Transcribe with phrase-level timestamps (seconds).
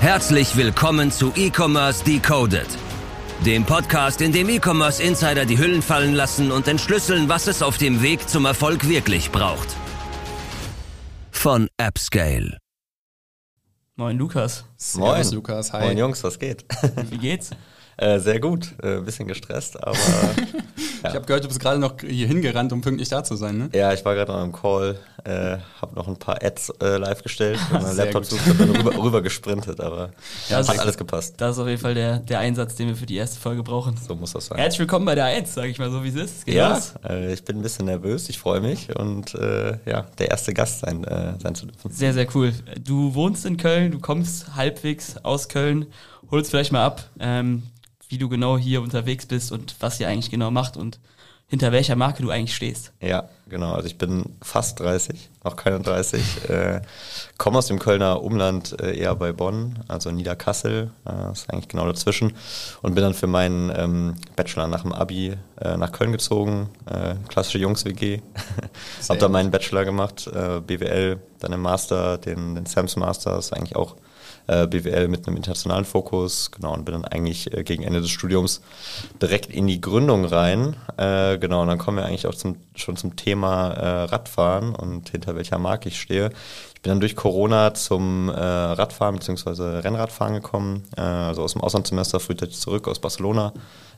[0.00, 2.68] Herzlich willkommen zu E-Commerce Decoded,
[3.44, 7.78] dem Podcast, in dem E-Commerce Insider die Hüllen fallen lassen und entschlüsseln, was es auf
[7.78, 9.68] dem Weg zum Erfolg wirklich braucht.
[11.32, 12.58] Von AppScale.
[13.96, 14.64] Moin Lukas.
[14.76, 15.34] Servus, Moin.
[15.34, 15.86] Lukas, hi.
[15.86, 16.64] Moin Jungs, was geht?
[17.10, 17.50] Wie geht's?
[17.98, 19.96] Äh, sehr gut, äh, bisschen gestresst, aber
[21.00, 23.70] Ich habe gehört, du bist gerade noch hier hingerannt, um pünktlich da zu sein, ne?
[23.72, 27.22] ja, ich war gerade noch im Call, äh, habe noch ein paar Ads äh, live
[27.22, 30.10] gestellt und mein Sehr Laptop sucht, dann rüber, rüber gesprintet, aber
[30.48, 31.34] Ja, hat alles gepasst.
[31.36, 33.96] Das ist auf jeden Fall der, der Einsatz, den wir für die erste Folge brauchen.
[33.96, 34.58] So muss das sein.
[34.58, 36.46] Herzlich willkommen bei der 1, sage ich mal so, wie es ist.
[36.46, 39.32] Geht Ja, äh, ich bin ein bisschen nervös, ich freue mich und
[39.86, 41.04] ja, der erste Gast sein,
[41.40, 41.90] sein zu dürfen.
[41.92, 42.52] Sehr, sehr cool.
[42.84, 45.86] Du wohnst in Köln, du kommst halbwegs aus Köln.
[46.30, 47.62] Hol uns vielleicht mal ab, ähm,
[48.08, 50.98] wie du genau hier unterwegs bist und was ihr eigentlich genau macht und
[51.48, 52.92] hinter welcher Marke du eigentlich stehst.
[53.00, 53.72] Ja, genau.
[53.72, 56.48] Also ich bin fast 30, noch keine 30.
[56.48, 56.80] Äh,
[57.36, 61.86] komme aus dem Kölner Umland, äh, eher bei Bonn, also Niederkassel, äh, ist eigentlich genau
[61.86, 62.34] dazwischen.
[62.82, 67.14] Und bin dann für meinen ähm, Bachelor nach dem Abi äh, nach Köln gezogen, äh,
[67.28, 68.20] klassische Jungs-WG.
[69.08, 73.52] Hab da meinen Bachelor gemacht, äh, BWL, dann im Master, den, den SAMS Master, ist
[73.52, 73.96] eigentlich auch
[74.48, 78.62] BWL mit einem internationalen Fokus, genau, und bin dann eigentlich äh, gegen Ende des Studiums
[79.20, 80.74] direkt in die Gründung rein.
[80.96, 85.08] Äh, genau, und dann kommen wir eigentlich auch zum, schon zum Thema äh, Radfahren und
[85.10, 86.30] hinter welcher Marke ich stehe.
[86.74, 89.80] Ich bin dann durch Corona zum äh, Radfahren bzw.
[89.80, 93.52] Rennradfahren gekommen, äh, also aus dem Auslandssemester frühzeitig zurück aus Barcelona,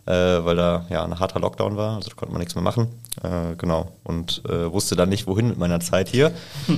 [0.06, 2.88] äh, weil da ja ein harter Lockdown war, also da konnte man nichts mehr machen.
[3.22, 6.32] Äh, genau, und äh, wusste dann nicht, wohin mit meiner Zeit hier.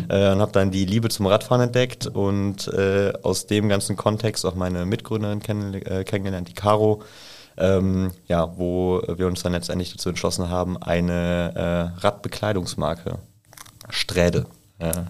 [0.09, 2.69] äh, und habe dann die Liebe zum Radfahren entdeckt und
[3.23, 7.03] aus dem ganzen Kontext auch meine Mitgründerin kenn kennengelernt, die Caro.
[7.57, 13.19] Ähm, ja, wo wir uns dann letztendlich dazu entschlossen haben, eine äh, Radbekleidungsmarke,
[13.91, 14.47] Sträde,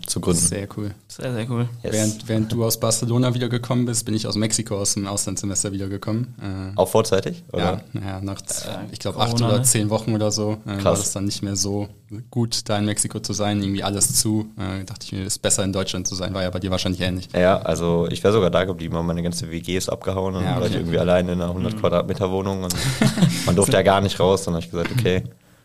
[0.07, 0.39] zu gründen.
[0.39, 0.91] Sehr cool.
[1.09, 1.67] Sehr, sehr cool.
[1.83, 1.93] Yes.
[1.95, 6.35] Während, während du aus Barcelona wiedergekommen bist, bin ich aus Mexiko aus dem Auslandssemester wiedergekommen.
[6.75, 7.43] Äh, Auch vorzeitig?
[7.55, 7.85] ja, Oder?
[7.95, 9.63] ja, nach, z- Äh, ich glaube, acht oder ne?
[9.63, 11.89] zehn Wochen oder so äh, war das dann nicht mehr so
[12.31, 13.63] gut, da in Mexiko zu sein.
[13.63, 14.47] Irgendwie alles zu.
[14.59, 16.35] Äh, dachte ich mir, es ist besser in Deutschland zu sein.
[16.35, 17.31] War ja bei dir wahrscheinlich ähnlich.
[17.35, 20.51] Ja, also ich wäre sogar da geblieben, aber meine ganze WG ist abgehauen und Ja,
[20.53, 20.81] dann war ich okay.
[20.83, 22.75] irgendwie allein in einer 100 Quadratmeter Wohnung und
[23.47, 24.43] man durfte ja gar nicht raus.
[24.45, 25.23] Dann habe ich gesagt, okay.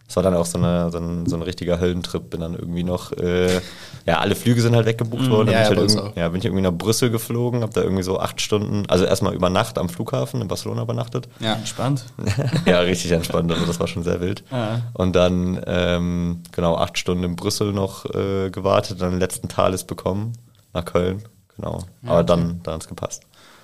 [0.08, 2.30] Das war dann auch so, eine, so, ein, so ein richtiger Höllentrip.
[2.30, 3.60] Bin dann irgendwie noch, äh,
[4.06, 5.48] ja, alle Flüge sind halt weggebucht worden.
[5.48, 7.74] Dann Ja, ja, bin, bei ich halt ja, bin ich irgendwie nach Brüssel geflogen, habe
[7.74, 11.28] da irgendwie so acht Stunden, also erstmal über Nacht am Flughafen in Barcelona übernachtet.
[11.42, 12.06] Ja, Entspannt.
[12.66, 14.46] ja, richtig entspannt, also das war schon sehr wild.
[14.50, 14.78] Ah.
[14.94, 19.84] Und dann, ähm, genau, acht Stunden in Brüssel noch äh, gewartet, dann den letzten Thales
[19.84, 20.34] bekommen
[20.74, 21.24] nach Köln.
[21.58, 21.84] Genau.
[22.06, 23.24] Aber dann, dann hat's gepasst.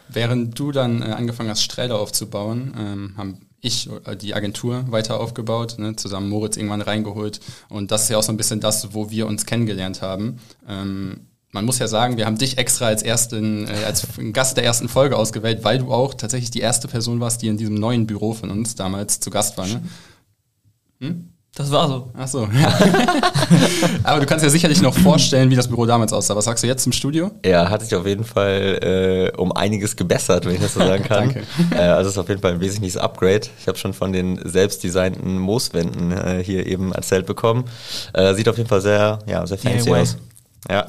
[0.09, 5.19] Während du dann äh, angefangen hast, Strähle aufzubauen, ähm, haben ich äh, die Agentur weiter
[5.19, 7.39] aufgebaut, ne, zusammen Moritz irgendwann reingeholt.
[7.69, 10.37] Und das ist ja auch so ein bisschen das, wo wir uns kennengelernt haben.
[10.67, 14.65] Ähm, man muss ja sagen, wir haben dich extra als ersten, äh, als Gast der
[14.65, 18.05] ersten Folge ausgewählt, weil du auch tatsächlich die erste Person warst, die in diesem neuen
[18.05, 19.67] Büro von uns damals zu Gast war.
[19.67, 19.81] Ne?
[21.55, 22.09] Das war so.
[22.17, 22.47] Ach so.
[24.03, 26.35] Aber du kannst ja sicherlich noch vorstellen, wie das Büro damals aussah.
[26.35, 27.29] Was sagst du jetzt zum Studio?
[27.45, 31.03] Ja, hat sich auf jeden Fall äh, um einiges gebessert, wenn ich das so sagen
[31.03, 31.19] kann.
[31.33, 31.43] Danke.
[31.71, 33.41] Äh, also es ist auf jeden Fall ein wesentliches Upgrade.
[33.59, 37.65] Ich habe schon von den selbstdesignten Mooswänden äh, hier eben erzählt bekommen.
[38.13, 40.01] Äh, sieht auf jeden Fall sehr, ja, sehr fancy DIY.
[40.01, 40.17] aus.
[40.69, 40.85] Ja,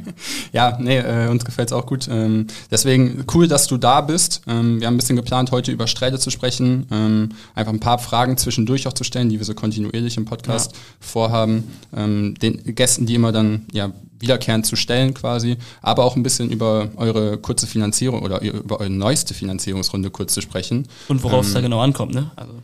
[0.52, 2.08] Ja, nee, äh, uns gefällt's auch gut.
[2.10, 4.42] Ähm, deswegen cool, dass du da bist.
[4.46, 6.86] Ähm, wir haben ein bisschen geplant, heute über Sträde zu sprechen.
[6.90, 10.74] Ähm, einfach ein paar Fragen zwischendurch auch zu stellen, die wir so kontinuierlich im Podcast
[11.00, 11.64] vorhaben.
[11.94, 15.56] Ähm, den Gästen, die immer dann ja wiederkehrend zu stellen quasi.
[15.82, 20.40] Aber auch ein bisschen über eure kurze Finanzierung oder über eure neueste Finanzierungsrunde kurz zu
[20.40, 20.88] sprechen.
[21.08, 22.30] Und worauf es da genau ankommt, ne?
[22.36, 22.54] Also,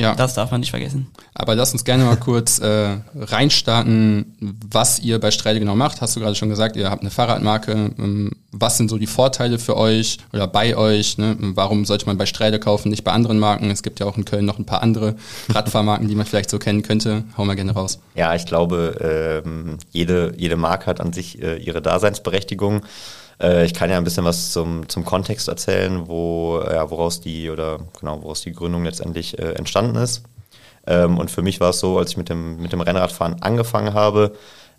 [0.00, 0.14] Ja.
[0.14, 1.08] das darf man nicht vergessen.
[1.34, 6.00] Aber lass uns gerne mal kurz äh, reinstarten, was ihr bei Sträde genau macht.
[6.00, 7.72] Hast du gerade schon gesagt, ihr habt eine Fahrradmarke.
[7.72, 11.18] Ähm, was sind so die Vorteile für euch oder bei euch?
[11.18, 11.36] Ne?
[11.38, 13.70] Warum sollte man bei Sträde kaufen, nicht bei anderen Marken?
[13.70, 15.14] Es gibt ja auch in Köln noch ein paar andere
[15.48, 17.24] Radfahrmarken, die man vielleicht so kennen könnte.
[17.36, 18.00] Hau mal gerne raus.
[18.14, 22.82] Ja, ich glaube, ähm, jede, jede Marke hat an sich äh, ihre Daseinsberechtigung.
[23.40, 27.50] Äh, ich kann ja ein bisschen was zum, zum Kontext erzählen, wo, ja, woraus die
[27.50, 30.22] oder genau, woraus die Gründung letztendlich äh, entstanden ist.
[30.86, 33.94] Ähm, und für mich war es so, als ich mit dem, mit dem Rennradfahren angefangen
[33.94, 34.32] habe,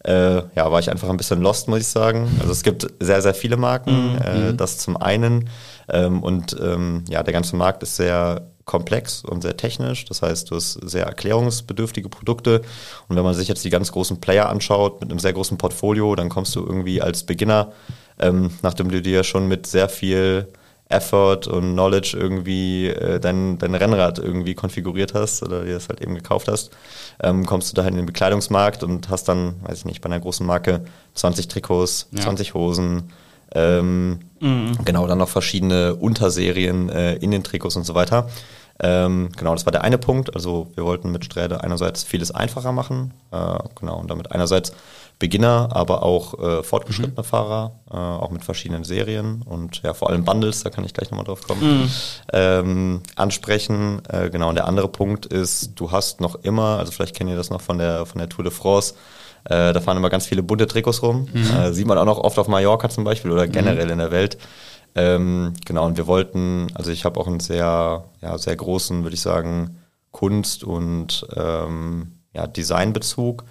[0.04, 2.28] äh, ja, war ich einfach ein bisschen lost, muss ich sagen.
[2.40, 5.50] Also es gibt sehr, sehr viele Marken, äh, das zum einen.
[5.90, 10.06] Ähm, und ähm, ja, der ganze Markt ist sehr komplex und sehr technisch.
[10.06, 12.62] Das heißt, du hast sehr erklärungsbedürftige Produkte.
[13.10, 16.16] Und wenn man sich jetzt die ganz großen Player anschaut mit einem sehr großen Portfolio,
[16.16, 17.74] dann kommst du irgendwie als Beginner,
[18.18, 20.48] ähm, nachdem du dir schon mit sehr viel
[20.88, 26.00] Effort und Knowledge irgendwie äh, dein, dein Rennrad irgendwie konfiguriert hast oder dir das halt
[26.02, 26.72] eben gekauft hast,
[27.22, 30.20] ähm, kommst du dahin in den Bekleidungsmarkt und hast dann, weiß ich nicht, bei einer
[30.22, 30.86] großen Marke
[31.16, 32.22] 20 Trikots, Ja.
[32.22, 33.12] 20 Hosen,
[33.54, 34.20] Ähm,
[34.86, 38.30] Genau, dann noch verschiedene Unterserien äh, in den Trikots und so weiter.
[38.84, 40.34] Ähm, genau, das war der eine Punkt.
[40.36, 44.74] Also wir wollten mit Sträde einerseits vieles einfacher machen, äh, genau, und damit einerseits
[45.20, 50.26] Beginner, aber auch äh, fortgeschrittene Fahrer, äh, auch mit verschiedenen Serien und ja, vor allem
[50.26, 51.92] Bundles, da kann ich gleich nochmal drauf kommen,
[52.34, 54.02] ähm, ansprechen.
[54.10, 57.36] Äh, genau, und der andere Punkt ist, du hast noch immer, also vielleicht kennt ihr
[57.36, 58.96] das noch von der, von der Tour de France,
[59.44, 61.28] äh, da fahren immer ganz viele bunte Trikots rum.
[61.36, 64.38] Äh, sieht man auch noch oft auf Mallorca zum Beispiel oder generell in der Welt.
[64.96, 69.16] Ähm, genau, und wir wollten, also ich habe auch einen sehr, ja, sehr großen, würde
[69.16, 69.78] ich sagen,
[70.12, 73.44] Kunst- und ähm, ja, Designbezug.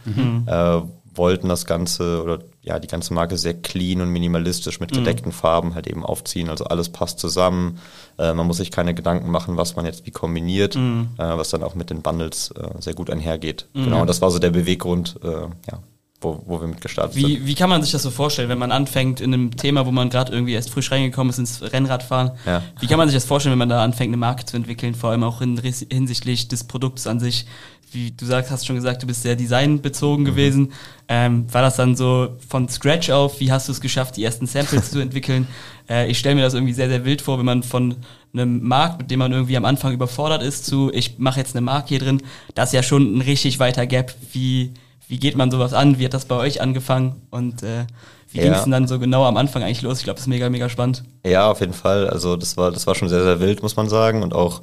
[0.47, 0.83] Äh,
[1.15, 5.75] wollten das Ganze oder ja, die ganze Marke sehr clean und minimalistisch mit gedeckten Farben
[5.75, 6.49] halt eben aufziehen.
[6.49, 7.79] Also alles passt zusammen.
[8.19, 10.79] Äh, man muss sich keine Gedanken machen, was man jetzt wie kombiniert, äh,
[11.19, 13.69] was dann auch mit den Bundles äh, sehr gut einhergeht.
[13.75, 15.83] Genau, und das war so der Beweggrund, äh, ja,
[16.20, 17.26] wo, wo wir mit gestartet sind.
[17.26, 19.90] Wie, wie kann man sich das so vorstellen, wenn man anfängt in einem Thema, wo
[19.90, 22.32] man gerade irgendwie erst frisch reingekommen ist ins Rennradfahren?
[22.44, 22.62] Ja.
[22.78, 25.11] Wie kann man sich das vorstellen, wenn man da anfängt, eine Marke zu entwickeln, vor
[25.11, 27.46] allem auch in, hinsichtlich des Produkts an sich?
[27.93, 30.72] Wie du sagst, hast schon gesagt, du bist sehr designbezogen gewesen.
[31.08, 33.40] Ähm, war das dann so von Scratch auf?
[33.40, 35.49] Wie hast du es geschafft, die ersten Samples zu entwickeln?
[35.88, 37.96] Äh, ich stelle mir das irgendwie sehr, sehr wild vor, wenn man von
[38.32, 41.62] einem Markt, mit dem man irgendwie am Anfang überfordert ist, zu ich mache jetzt eine
[41.62, 42.22] Marke hier drin.
[42.55, 44.14] Das ist ja schon ein richtig weiter Gap.
[44.32, 44.72] Wie,
[45.11, 45.99] wie geht man sowas an?
[45.99, 47.21] Wie hat das bei euch angefangen?
[47.31, 47.85] Und äh,
[48.31, 48.45] wie Ja.
[48.45, 49.99] ging es denn dann so genau am Anfang eigentlich los?
[49.99, 51.03] Ich glaube, das ist mega, mega spannend.
[51.27, 52.09] Ja, auf jeden Fall.
[52.09, 54.23] Also das war, das war schon sehr, sehr wild, muss man sagen.
[54.23, 54.62] Und auch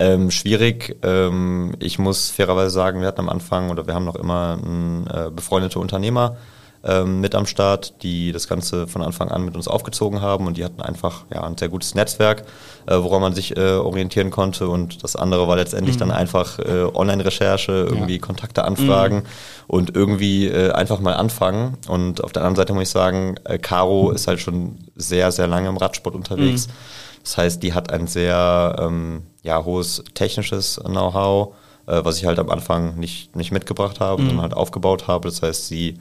[0.00, 0.96] ähm, schwierig.
[1.02, 5.06] Ähm, ich muss fairerweise sagen, wir hatten am Anfang oder wir haben noch immer einen,
[5.06, 6.36] äh, befreundete Unternehmer
[6.86, 10.56] ähm, mit am Start, die das Ganze von Anfang an mit uns aufgezogen haben und
[10.56, 12.44] die hatten einfach ja, ein sehr gutes Netzwerk,
[12.86, 14.68] äh, woran man sich äh, orientieren konnte.
[14.68, 19.24] Und das andere war letztendlich dann einfach äh, Online-Recherche, irgendwie Kontakte anfragen
[19.66, 21.76] und irgendwie äh, einfach mal anfangen.
[21.88, 25.48] Und auf der anderen Seite muss ich sagen, äh, Caro ist halt schon sehr, sehr
[25.48, 26.68] lange im Radsport unterwegs.
[27.22, 31.54] Das heißt, die hat ein sehr ähm, ja, hohes technisches Know-how,
[31.88, 35.28] äh, was ich halt am Anfang nicht, nicht mitgebracht habe, sondern halt aufgebaut habe.
[35.28, 35.98] Das heißt, sie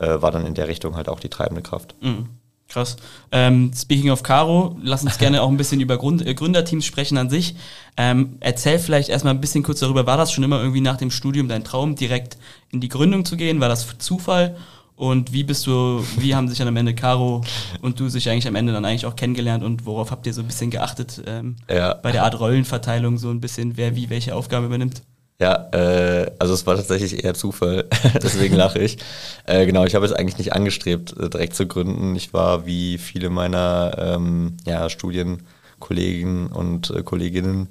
[0.00, 1.94] äh, war dann in der Richtung halt auch die treibende Kraft.
[2.00, 2.28] Mhm.
[2.68, 2.96] Krass.
[3.30, 7.16] Ähm, speaking of Caro, lass uns gerne auch ein bisschen über Grund, äh, Gründerteams sprechen
[7.16, 7.54] an sich.
[7.96, 11.12] Ähm, erzähl vielleicht erstmal ein bisschen kurz darüber, war das schon immer irgendwie nach dem
[11.12, 12.36] Studium dein Traum, direkt
[12.72, 13.60] in die Gründung zu gehen?
[13.60, 14.56] War das Zufall?
[14.96, 17.42] Und wie bist du, wie haben sich dann am Ende Caro
[17.82, 20.40] und du sich eigentlich am Ende dann eigentlich auch kennengelernt und worauf habt ihr so
[20.40, 21.94] ein bisschen geachtet ähm, Ja.
[21.94, 25.02] bei der Art Rollenverteilung, so ein bisschen, wer wie welche Aufgabe übernimmt?
[25.38, 27.84] Ja, äh, also es war tatsächlich eher Zufall,
[28.22, 28.96] deswegen lache ich.
[29.44, 32.16] Äh, genau, ich habe es eigentlich nicht angestrebt, äh, direkt zu gründen.
[32.16, 37.68] Ich war wie viele meiner ähm, ja, Studienkollegen und äh, Kolleginnen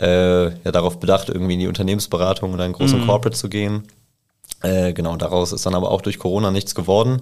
[0.00, 3.82] äh, ja, darauf bedacht, irgendwie in die Unternehmensberatung oder einen großen Corporate zu gehen.
[4.62, 7.20] Äh, genau, daraus ist dann aber auch durch Corona nichts geworden.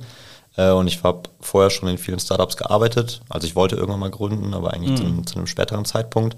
[0.56, 3.22] Äh, und ich habe vorher schon in vielen Startups gearbeitet.
[3.28, 6.36] Also ich wollte irgendwann mal gründen, aber eigentlich zu, einem, zu einem späteren Zeitpunkt.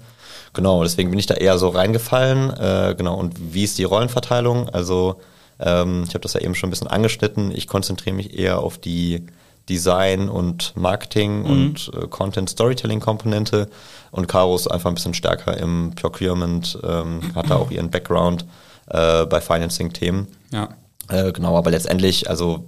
[0.53, 2.51] Genau, deswegen bin ich da eher so reingefallen.
[2.51, 4.69] Äh, genau, und wie ist die Rollenverteilung?
[4.69, 5.19] Also
[5.59, 7.51] ähm, ich habe das ja eben schon ein bisschen angeschnitten.
[7.55, 9.25] Ich konzentriere mich eher auf die
[9.69, 13.69] Design und Marketing und äh, Content Storytelling Komponente
[14.11, 18.45] und Caro ist einfach ein bisschen stärker im Procurement, ähm, hat da auch ihren Background
[18.87, 20.27] äh, bei Financing-Themen.
[20.51, 20.69] Ja.
[21.07, 22.65] Äh, genau, aber letztendlich, also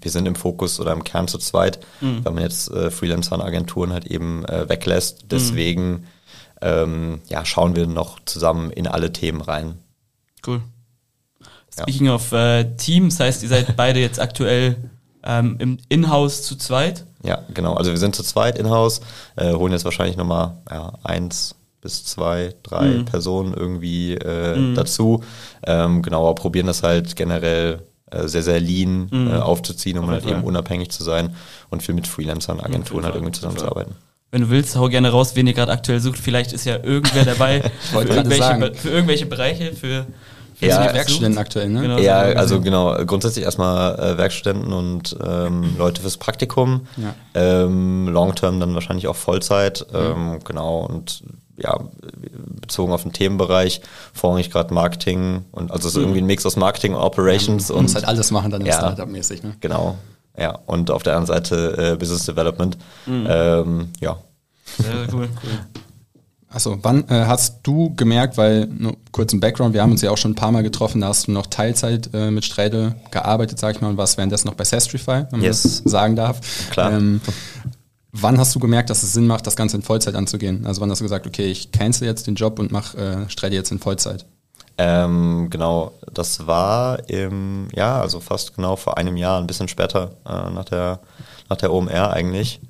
[0.00, 3.42] wir sind im Fokus oder im Kern zu zweit, wenn man jetzt äh, Freelancer und
[3.42, 5.26] Agenturen halt eben äh, weglässt.
[5.30, 6.06] Deswegen
[6.60, 9.78] ähm, ja, schauen wir noch zusammen in alle Themen rein.
[10.46, 10.60] Cool.
[11.76, 11.82] Ja.
[11.84, 14.76] Speaking of äh, Teams, heißt, ihr seid beide jetzt aktuell
[15.22, 17.06] ähm, im Inhouse zu zweit.
[17.22, 17.74] Ja, genau.
[17.74, 19.00] Also wir sind zu zweit in-house,
[19.36, 23.04] äh, holen jetzt wahrscheinlich nochmal ja, eins bis zwei, drei Mhm.
[23.06, 25.22] Personen irgendwie äh, dazu.
[25.64, 30.26] Ähm, genau, aber probieren das halt generell äh, sehr, sehr lean äh, aufzuziehen, um halt
[30.26, 31.34] eben unabhängig zu sein
[31.70, 33.94] und viel mit Freelancern, Agenturen halt irgendwie zusammenzuarbeiten.
[34.32, 36.18] Wenn du willst, hau gerne raus, wen ihr gerade aktuell sucht.
[36.18, 40.06] Vielleicht ist ja irgendwer dabei für, irgendwelche, für irgendwelche Bereiche, für,
[40.54, 41.40] für Ja, Ja, Werkstudenten sucht.
[41.40, 41.80] aktuell, ne?
[41.82, 41.98] Genau.
[41.98, 46.86] Ja, so also genau, grundsätzlich erstmal äh, Werkstudenten und ähm, Leute fürs Praktikum.
[46.96, 47.14] Ja.
[47.34, 49.84] Ähm, Long-Term dann wahrscheinlich auch Vollzeit.
[49.92, 51.24] Ähm, genau, und
[51.56, 51.78] ja,
[52.60, 53.82] bezogen auf den Themenbereich,
[54.14, 57.82] vorrangig gerade Marketing und also so irgendwie ein Mix aus Marketing und Operations Man und
[57.84, 58.74] muss halt alles machen dann im Ja.
[58.78, 59.56] Startup-mäßig, ne?
[59.60, 59.98] genau.
[60.38, 62.78] Ja, und auf der anderen Seite äh, Business Development.
[63.06, 64.16] Ähm, ja,
[64.78, 65.28] Sehr, sehr cool.
[66.52, 70.10] Achso, wann äh, hast du gemerkt, weil, nur kurz im Background, wir haben uns ja
[70.10, 73.60] auch schon ein paar Mal getroffen, da hast du noch Teilzeit äh, mit Sträde gearbeitet,
[73.60, 75.62] sag ich mal, und warst währenddessen noch bei Sestrify, wenn man Yes.
[75.62, 76.40] das sagen darf.
[76.70, 76.92] Klar.
[76.92, 77.20] Ähm,
[78.10, 80.66] wann hast du gemerkt, dass es Sinn macht, das Ganze in Vollzeit anzugehen?
[80.66, 83.54] Also wann hast du gesagt, okay, ich cancel jetzt den Job und mach äh, Sträde
[83.54, 84.26] jetzt in Vollzeit?
[84.82, 90.12] Ähm, genau, das war im, ja, also fast genau vor einem Jahr, ein bisschen später,
[90.24, 91.00] äh, nach der,
[91.50, 92.60] nach der OMR eigentlich.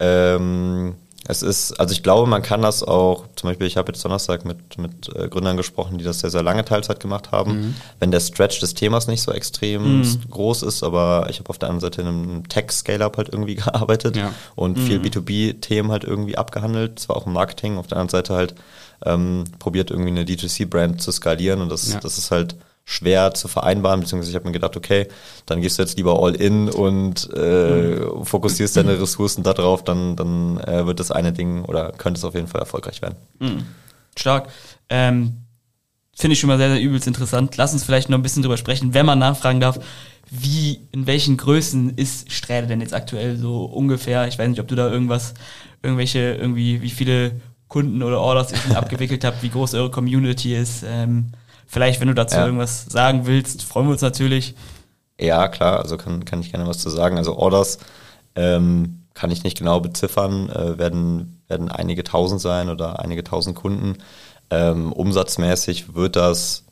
[0.00, 0.96] Ähm,
[1.28, 4.44] es ist, also ich glaube, man kann das auch, zum Beispiel, ich habe jetzt Donnerstag
[4.44, 7.52] mit, mit äh, Gründern gesprochen, die das sehr, sehr lange Teilzeit gemacht haben.
[7.52, 7.74] Mhm.
[8.00, 10.20] Wenn der Stretch des Themas nicht so extrem mhm.
[10.28, 14.16] groß ist, aber ich habe auf der anderen Seite in einem Tech-Scale-Up halt irgendwie gearbeitet
[14.16, 14.32] ja.
[14.56, 14.82] und mhm.
[14.82, 18.56] viel B2B-Themen halt irgendwie abgehandelt, zwar auch im Marketing, auf der anderen Seite halt
[19.04, 22.00] ähm, probiert irgendwie eine D2C-Brand zu skalieren und das, ja.
[22.00, 22.56] das ist halt
[22.88, 25.08] schwer zu vereinbaren, beziehungsweise ich habe mir gedacht, okay,
[25.44, 28.24] dann gehst du jetzt lieber all in und äh, mhm.
[28.24, 32.34] fokussierst deine Ressourcen darauf, dann, dann äh, wird das eine Ding oder könnte es auf
[32.34, 33.16] jeden Fall erfolgreich werden.
[33.40, 33.64] Mhm.
[34.16, 34.48] Stark.
[34.88, 35.42] Ähm,
[36.14, 37.56] Finde ich schon mal sehr, sehr übelst interessant.
[37.58, 39.80] Lass uns vielleicht noch ein bisschen drüber sprechen, wenn man nachfragen darf,
[40.30, 44.26] wie, in welchen Größen ist Sträde denn jetzt aktuell so ungefähr?
[44.26, 45.34] Ich weiß nicht, ob du da irgendwas,
[45.82, 47.32] irgendwelche, irgendwie, wie viele
[47.68, 50.84] Kunden oder Orders schon abgewickelt habt, wie groß eure Community ist.
[50.86, 51.32] Ähm,
[51.66, 52.46] Vielleicht, wenn du dazu ja.
[52.46, 54.54] irgendwas sagen willst, freuen wir uns natürlich.
[55.20, 57.18] Ja, klar, also kann, kann ich gerne was zu sagen.
[57.18, 57.78] Also Orders
[58.36, 63.56] ähm, kann ich nicht genau beziffern, äh, werden, werden einige tausend sein oder einige tausend
[63.56, 63.98] Kunden.
[64.50, 66.64] Ähm, umsatzmäßig wird das,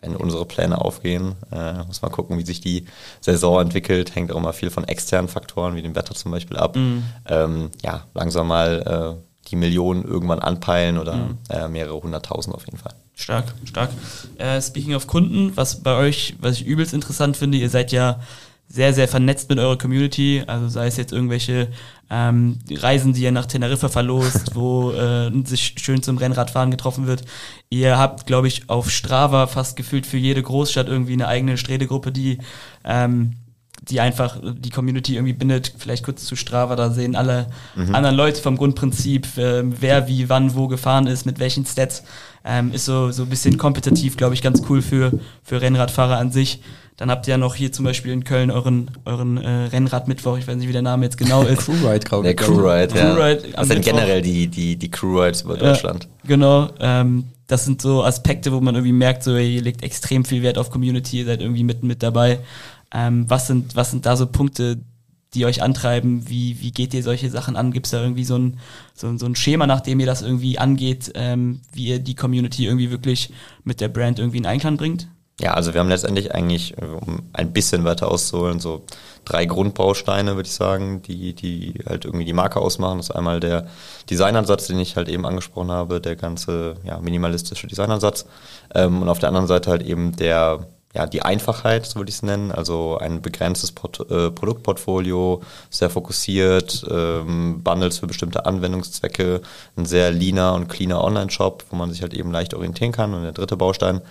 [0.00, 2.86] wenn unsere Pläne aufgehen, äh, muss man gucken, wie sich die
[3.20, 6.76] Saison entwickelt, hängt auch immer viel von externen Faktoren, wie dem Wetter zum Beispiel ab.
[6.76, 7.04] Mhm.
[7.26, 11.38] Ähm, ja, langsam mal äh, die Millionen irgendwann anpeilen oder mhm.
[11.50, 12.94] äh, mehrere hunderttausend auf jeden Fall.
[13.14, 13.90] Stark, stark.
[14.38, 18.18] Äh, speaking of Kunden, was bei euch, was ich übelst interessant finde, ihr seid ja
[18.66, 21.68] sehr, sehr vernetzt mit eurer Community, also sei es jetzt irgendwelche
[22.08, 27.22] ähm, Reisen, die ihr nach Teneriffa verlost, wo äh, sich schön zum Rennradfahren getroffen wird.
[27.68, 32.12] Ihr habt, glaube ich, auf Strava fast gefühlt für jede Großstadt irgendwie eine eigene Strädegruppe,
[32.12, 32.38] die
[32.84, 33.34] ähm,
[33.88, 35.74] die einfach die Community irgendwie bindet.
[35.76, 37.94] Vielleicht kurz zu Strava, da sehen alle mhm.
[37.94, 42.04] anderen Leute vom Grundprinzip, äh, wer wie wann wo gefahren ist, mit welchen Stats.
[42.44, 45.12] Ähm, ist so, so ein bisschen kompetitiv, glaube ich, ganz cool für,
[45.44, 46.60] für Rennradfahrer an sich.
[46.96, 50.46] Dann habt ihr ja noch hier zum Beispiel in Köln euren, euren äh, Rennradmittwoch, ich
[50.46, 51.66] weiß nicht, wie der Name jetzt genau ist.
[51.66, 52.36] Crewride, glaube ich.
[52.36, 53.14] Der Crewride, ja.
[53.14, 56.04] Crewride das sind generell die, die, die Crewrides über Deutschland.
[56.04, 56.68] Ja, genau.
[56.80, 60.58] Ähm, das sind so Aspekte, wo man irgendwie merkt, so ihr legt extrem viel Wert
[60.58, 62.38] auf Community, ihr seid irgendwie mitten mit dabei.
[62.92, 64.78] Ähm, was, sind, was sind da so Punkte,
[65.34, 66.28] die euch antreiben?
[66.28, 67.72] Wie, wie geht ihr solche Sachen an?
[67.72, 68.58] Gibt es da irgendwie so ein,
[68.94, 72.66] so, so ein Schema, nach dem ihr das irgendwie angeht, ähm, wie ihr die Community
[72.66, 73.32] irgendwie wirklich
[73.64, 75.08] mit der Brand irgendwie in Einklang bringt?
[75.40, 78.84] Ja, also wir haben letztendlich eigentlich, um ein bisschen weiter auszuholen, so
[79.24, 82.98] drei Grundbausteine, würde ich sagen, die, die halt irgendwie die Marke ausmachen.
[82.98, 83.66] Das ist einmal der
[84.10, 88.26] Designansatz, den ich halt eben angesprochen habe, der ganze ja, minimalistische Designansatz.
[88.74, 92.16] Ähm, und auf der anderen Seite halt eben der ja, die Einfachheit, so würde ich
[92.16, 99.40] es nennen, also ein begrenztes Port äh, Produktportfolio, sehr fokussiert, ähm, Bundles für bestimmte Anwendungszwecke,
[99.76, 103.22] ein sehr leaner und cleaner Online-Shop, wo man sich halt eben leicht orientieren kann und
[103.22, 104.02] der dritte Baustein,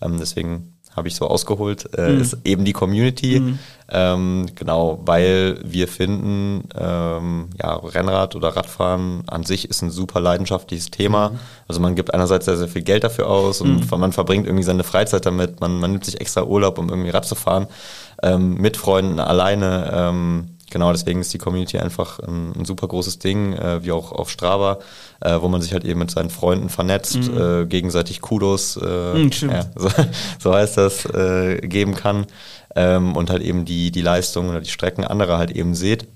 [0.00, 2.20] ähm, deswegen habe ich so ausgeholt, äh, mhm.
[2.20, 3.40] ist eben die Community.
[3.40, 3.58] Mhm.
[3.92, 10.20] Ähm, genau, weil wir finden, ähm, ja, Rennrad oder Radfahren an sich ist ein super
[10.20, 11.30] leidenschaftliches Thema.
[11.30, 11.38] Mhm.
[11.66, 13.98] Also man gibt einerseits sehr, sehr viel Geld dafür aus und mhm.
[13.98, 15.60] man verbringt irgendwie seine Freizeit damit.
[15.60, 17.66] Man, man nimmt sich extra Urlaub, um irgendwie Rad zu fahren,
[18.22, 19.90] ähm, mit Freunden, alleine.
[20.70, 24.12] Ähm, Genau, deswegen ist die Community einfach ein, ein super großes Ding, äh, wie auch
[24.12, 24.78] auf Strava,
[25.20, 27.36] äh, wo man sich halt eben mit seinen Freunden vernetzt, mhm.
[27.36, 29.88] äh, gegenseitig Kudos, äh, mhm, ja, so,
[30.38, 32.26] so, heißt das, äh, geben kann
[32.76, 36.06] ähm, und halt eben die, die Leistungen oder die Strecken anderer halt eben seht.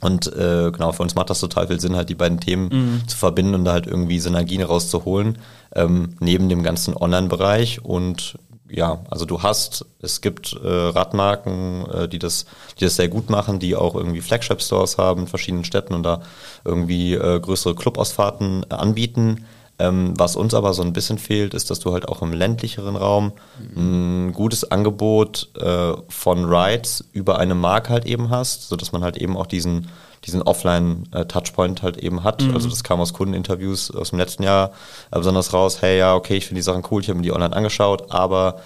[0.00, 3.08] Und äh, genau, für uns macht das total viel Sinn, halt die beiden Themen mhm.
[3.08, 5.38] zu verbinden und da halt irgendwie Synergien rauszuholen,
[5.74, 8.36] ähm, neben dem ganzen Online-Bereich und
[8.68, 12.46] ja, also du hast, es gibt äh, Radmarken, äh, die, das,
[12.78, 16.22] die das sehr gut machen, die auch irgendwie Flagship-Stores haben in verschiedenen Städten und da
[16.64, 19.44] irgendwie äh, größere Clubausfahrten äh, anbieten.
[19.78, 22.94] Ähm, was uns aber so ein bisschen fehlt, ist, dass du halt auch im ländlicheren
[22.94, 23.32] Raum
[23.76, 29.16] ein gutes Angebot äh, von Rides über eine Marke halt eben hast, sodass man halt
[29.16, 29.88] eben auch diesen
[30.26, 32.42] diesen Offline-Touchpoint halt eben hat.
[32.42, 32.54] Mhm.
[32.54, 34.70] Also das kam aus Kundeninterviews aus dem letzten Jahr
[35.10, 37.32] äh, besonders raus, hey ja, okay, ich finde die Sachen cool, ich habe mir die
[37.32, 38.56] online angeschaut, aber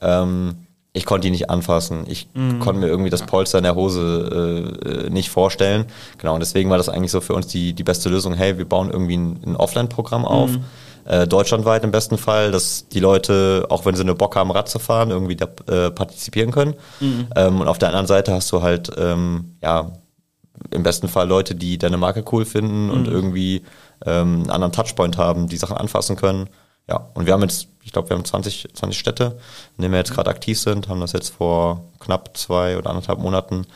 [0.00, 2.04] ähm, ich konnte die nicht anfassen.
[2.08, 2.58] Ich mhm.
[2.58, 5.84] konnte mir irgendwie das Polster in der Hose äh, nicht vorstellen.
[6.16, 8.66] Genau, und deswegen war das eigentlich so für uns die, die beste Lösung, hey, wir
[8.66, 10.52] bauen irgendwie ein, ein Offline-Programm auf.
[10.52, 10.64] Mhm.
[11.04, 14.68] Äh, deutschlandweit im besten Fall, dass die Leute, auch wenn sie eine Bock haben, Rad
[14.68, 16.74] zu fahren, irgendwie da, äh, partizipieren können.
[16.98, 17.28] Mhm.
[17.36, 19.92] Ähm, und auf der anderen Seite hast du halt ähm, ja
[20.70, 22.90] im besten Fall Leute, die deine Marke cool finden mhm.
[22.90, 23.62] und irgendwie
[24.04, 26.48] ähm, einen anderen Touchpoint haben, die Sachen anfassen können.
[26.88, 29.38] Ja, und wir haben jetzt, ich glaube, wir haben 20, 20 Städte,
[29.76, 33.18] in denen wir jetzt gerade aktiv sind, haben das jetzt vor knapp zwei oder anderthalb
[33.18, 33.66] Monaten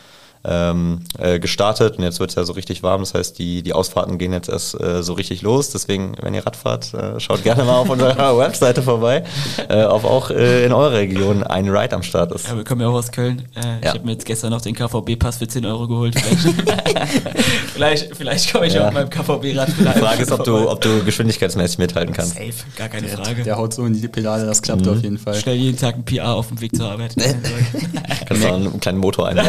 [0.44, 3.00] ähm, äh, gestartet und jetzt wird es ja so richtig warm.
[3.02, 5.70] Das heißt, die, die Ausfahrten gehen jetzt erst äh, so richtig los.
[5.70, 9.24] Deswegen, wenn ihr Radfahrt, äh, schaut gerne mal auf unserer Webseite vorbei,
[9.68, 12.48] äh, ob auch äh, in eurer Region ein Ride am Start ist.
[12.48, 13.42] Ja, wir kommen ja auch aus Köln.
[13.54, 13.76] Äh, Ja.
[13.82, 16.14] Ich habe mir jetzt gestern noch den KVB-Pass für 10 Euro geholt.
[16.18, 16.48] Vielleicht,
[17.74, 18.82] vielleicht, vielleicht komme ich Ja.
[18.88, 22.34] auch mit meinem KVB-Rad Die Frage ist, ob du, ob du geschwindigkeitsmäßig mithalten kannst.
[22.34, 23.42] Safe, gar keine Frage.
[23.42, 24.92] Der haut so in die Pedale, das klappt Mhm.
[24.92, 25.34] auf jeden Fall.
[25.34, 27.14] Schnell jeden Tag ein PR auf dem Weg zur Arbeit.
[28.26, 29.46] Kannst du auch einen kleinen Motor einbauen.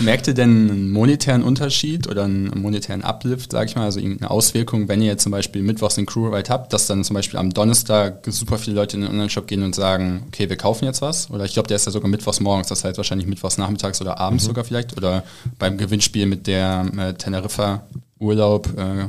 [0.00, 4.30] Merkt ihr denn einen monetären Unterschied oder einen monetären Uplift, sag ich mal, also irgendeine
[4.30, 7.52] Auswirkung, wenn ihr jetzt zum Beispiel mittwochs den Crew-Ride habt, dass dann zum Beispiel am
[7.52, 11.30] Donnerstag super viele Leute in den Online-Shop gehen und sagen, okay, wir kaufen jetzt was?
[11.30, 14.18] Oder ich glaube, der ist ja sogar mittwochs morgens, das heißt wahrscheinlich mittwochs nachmittags oder
[14.18, 14.96] abends sogar vielleicht.
[14.96, 15.24] Oder
[15.58, 17.86] beim Gewinnspiel mit der äh, Teneriffa
[18.18, 19.08] Urlaub, äh,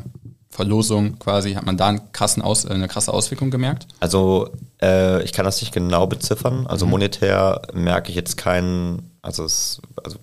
[0.50, 1.96] Verlosung quasi, hat man da
[2.42, 3.88] Aus, äh, eine krasse Auswirkung gemerkt?
[4.00, 4.50] Also
[4.82, 6.68] äh, ich kann das nicht genau beziffern.
[6.68, 10.18] Also monetär merke ich jetzt keinen, also es, also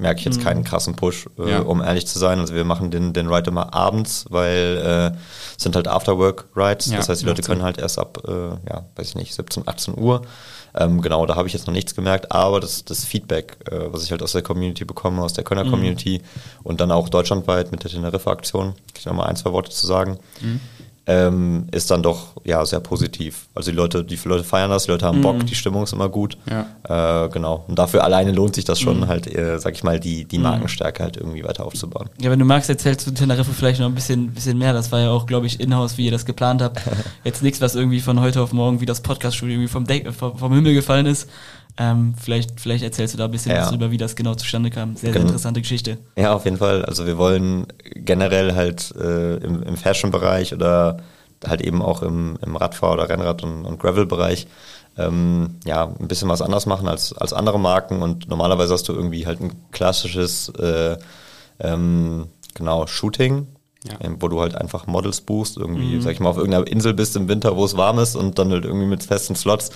[0.00, 1.58] merke ich jetzt keinen krassen Push, äh, Ja.
[1.60, 2.38] um ehrlich zu sein.
[2.40, 5.16] Also wir machen den, den Ride immer abends, weil äh,
[5.56, 6.86] es sind halt Afterwork-Rides.
[6.86, 8.32] Ja, das heißt, die Leute können halt erst ab, äh,
[8.68, 10.22] ja, weiß ich nicht, 17, 18 Uhr.
[10.74, 14.04] Ähm, genau, da habe ich jetzt noch nichts gemerkt, aber das, das Feedback, äh, was
[14.04, 16.22] ich halt aus der Community bekomme, aus der Kölner Community
[16.62, 19.84] und dann auch deutschlandweit mit der Teneriffa-Aktion, kann ich noch mal ein, zwei Worte zu
[19.86, 20.18] sagen,
[21.10, 23.48] ähm, ist dann doch ja sehr positiv.
[23.54, 26.08] Also die Leute, die Leute feiern das, die Leute haben Bock, die Stimmung ist immer
[26.08, 26.38] gut.
[26.46, 27.64] Äh, genau.
[27.66, 31.02] Und dafür alleine lohnt sich das schon, halt, äh, sag ich mal, die, die Markenstärke
[31.02, 32.08] halt irgendwie weiter aufzubauen.
[32.20, 34.72] Ja, wenn du magst, erzählst du Teneriffa vielleicht noch ein bisschen, bisschen mehr.
[34.72, 36.80] Das war ja auch, glaube ich, in-house, wie ihr das geplant habt.
[37.24, 40.54] Jetzt nichts, was irgendwie von heute auf morgen wie das Podcast-Studio irgendwie vom, vom, vom
[40.54, 41.28] Himmel gefallen ist.
[41.82, 43.62] Ähm, vielleicht, vielleicht erzählst du da ein bisschen Ja.
[43.62, 44.96] was drüber, wie das genau zustande kam.
[44.96, 45.26] Sehr, sehr Genau.
[45.28, 45.96] interessante Geschichte.
[46.14, 46.84] Ja, auf jeden Fall.
[46.84, 50.98] Also wir wollen generell halt äh, im, im Fashion-Bereich oder
[51.46, 54.46] halt eben auch im, im Radfahr- oder Rennrad- und, und Gravel-Bereich
[54.98, 58.92] ähm, ja, ein bisschen was anders machen als, als andere Marken und normalerweise hast du
[58.92, 60.98] irgendwie halt ein klassisches äh,
[61.60, 63.46] ähm, genau, Shooting,
[63.84, 63.94] Ja.
[64.00, 67.16] ähm, wo du halt einfach Models buchst, irgendwie, sag ich mal, auf irgendeiner Insel bist
[67.16, 69.70] im Winter, wo es warm ist und dann halt irgendwie mit festen Slots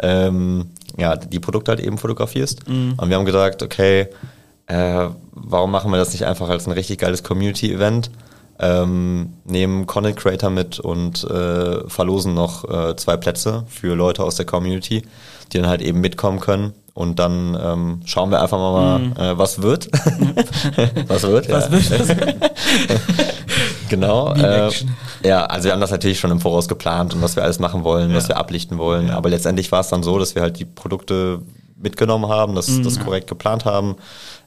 [0.00, 2.66] ähm, ja, die Produkte halt eben fotografierst.
[2.96, 4.08] Und wir haben gesagt, okay,
[4.66, 8.10] äh, warum machen wir das nicht einfach als ein richtig geiles Community-Event?
[8.58, 14.36] Ähm, nehmen Content Creator mit und äh, verlosen noch äh, zwei Plätze für Leute aus
[14.36, 15.02] der Community,
[15.52, 16.72] die dann halt eben mitkommen können.
[16.96, 19.88] Und dann ähm, schauen wir einfach mal, äh, was wird.
[21.08, 21.50] was wird?
[21.50, 22.18] Was ja.
[22.18, 22.36] wird?
[23.88, 24.32] Genau.
[24.34, 24.70] Äh,
[25.22, 27.84] ja, also wir haben das natürlich schon im Voraus geplant und was wir alles machen
[27.84, 29.10] wollen, was wir ablichten wollen.
[29.10, 31.40] Aber letztendlich war es dann so, dass wir halt die Produkte
[31.76, 32.82] mitgenommen haben, das, Mhm.
[32.82, 33.94] das korrekt geplant haben,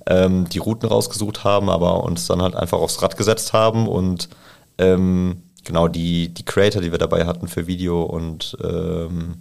[0.07, 4.27] ähm, die Routen rausgesucht haben, aber uns dann halt einfach aufs Rad gesetzt haben und
[4.77, 9.35] ähm, genau die, die Creator, die wir dabei hatten für Video und ähm,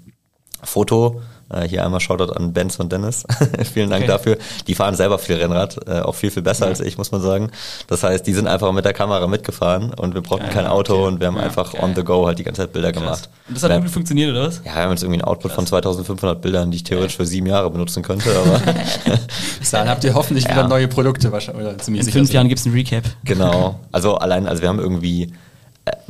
[0.63, 1.23] Foto.
[1.51, 3.25] Äh, hier einmal Shoutout an Benz und Dennis.
[3.73, 4.13] Vielen Dank Okay.
[4.13, 4.39] dafür.
[4.67, 7.51] Die fahren selber viel Rennrad, äh, auch viel, viel besser als ich, muss man sagen.
[7.87, 11.21] Das heißt, die sind einfach mit der Kamera mitgefahren und wir brauchten kein Auto und
[11.21, 13.29] wir haben einfach on the go halt die ganze Zeit Bilder gemacht.
[13.49, 14.59] Und das hat gut funktioniert, oder was?
[14.65, 17.47] ja, wir haben jetzt irgendwie ein Output von 2500 Bildern, die ich theoretisch für sieben
[17.47, 18.61] Jahre benutzen könnte, aber
[19.59, 20.51] Bis dahin habt ihr hoffentlich Ja.
[20.53, 21.65] wieder neue Produkte wahrscheinlich.
[21.67, 22.33] Oder In fünf.
[22.33, 23.05] Jahren gibt's ein Recap.
[23.25, 23.81] genau.
[23.91, 25.33] Also allein, also wir haben irgendwie,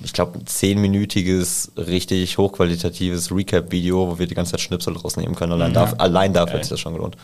[0.03, 5.53] ich glaube, ein zehnminütiges, richtig hochqualitatives Recap-Video, wo wir die ganze Zeit Schnipsel rausnehmen können.
[5.53, 7.17] Allein, darf, allein dafür hat sich das schon gelohnt.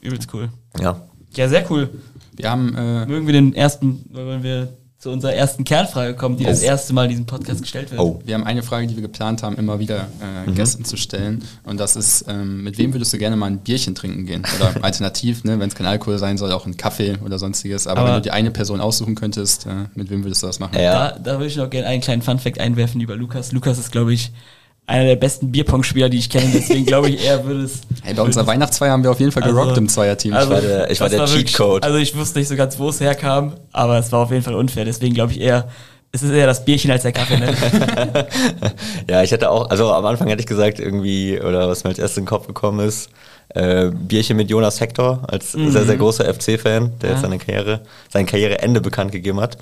[0.00, 0.48] Übelst cool.
[0.80, 1.02] Ja.
[1.34, 1.88] Ja, sehr cool.
[2.34, 4.68] Wir haben äh, Mögen wir den ersten, wollen wir
[5.02, 8.00] zu unserer ersten Kernfrage kommen, die das erste Mal in diesem Podcast gestellt wird.
[8.00, 8.22] Oh.
[8.24, 10.06] Wir haben eine Frage, die wir geplant haben, immer wieder
[10.46, 11.42] äh, Gästen zu stellen.
[11.64, 14.44] Und das ist, ähm, mit wem würdest du gerne mal ein Bierchen trinken gehen?
[14.56, 17.88] Oder alternativ, ne, wenn es kein Alkohol sein soll, auch ein Kaffee oder sonstiges.
[17.88, 20.60] Aber, Aber- wenn du die eine Person aussuchen könntest, äh, mit wem würdest du das
[20.60, 20.78] machen?
[20.78, 21.10] Ja.
[21.10, 23.50] Da, da würde ich noch gerne einen kleinen Funfact einwerfen über Lukas.
[23.50, 24.30] Lukas ist, glaube ich,
[24.86, 26.50] einer der besten Bierpong-Spieler, die ich kenne.
[26.52, 27.80] Deswegen glaube ich, er würde es.
[28.04, 30.32] Hey, bei unserer Weihnachtsfeier haben wir auf jeden Fall Also- gerockt im Zweierteam.
[30.34, 31.84] Also, war der- ich war der wirklich- Cheatcode.
[31.84, 34.54] Also ich wusste nicht so ganz, wo es herkam, aber es war auf jeden Fall
[34.54, 34.84] unfair.
[34.84, 35.68] Deswegen glaube ich eher,
[36.10, 37.38] es ist eher das Bierchen als der Kaffee.
[37.38, 37.54] Ne?
[39.08, 41.98] Ja, ich hätte auch, also am Anfang hätte ich gesagt, irgendwie, oder was mir als
[42.00, 43.08] erstes in den Kopf gekommen ist,
[43.50, 47.14] äh, Bierchen mit Jonas Hector, als sehr, sehr großer FC-Fan, der Ja.
[47.14, 47.80] jetzt seine Karriere,
[48.12, 49.58] sein Karriereende bekannt gegeben hat.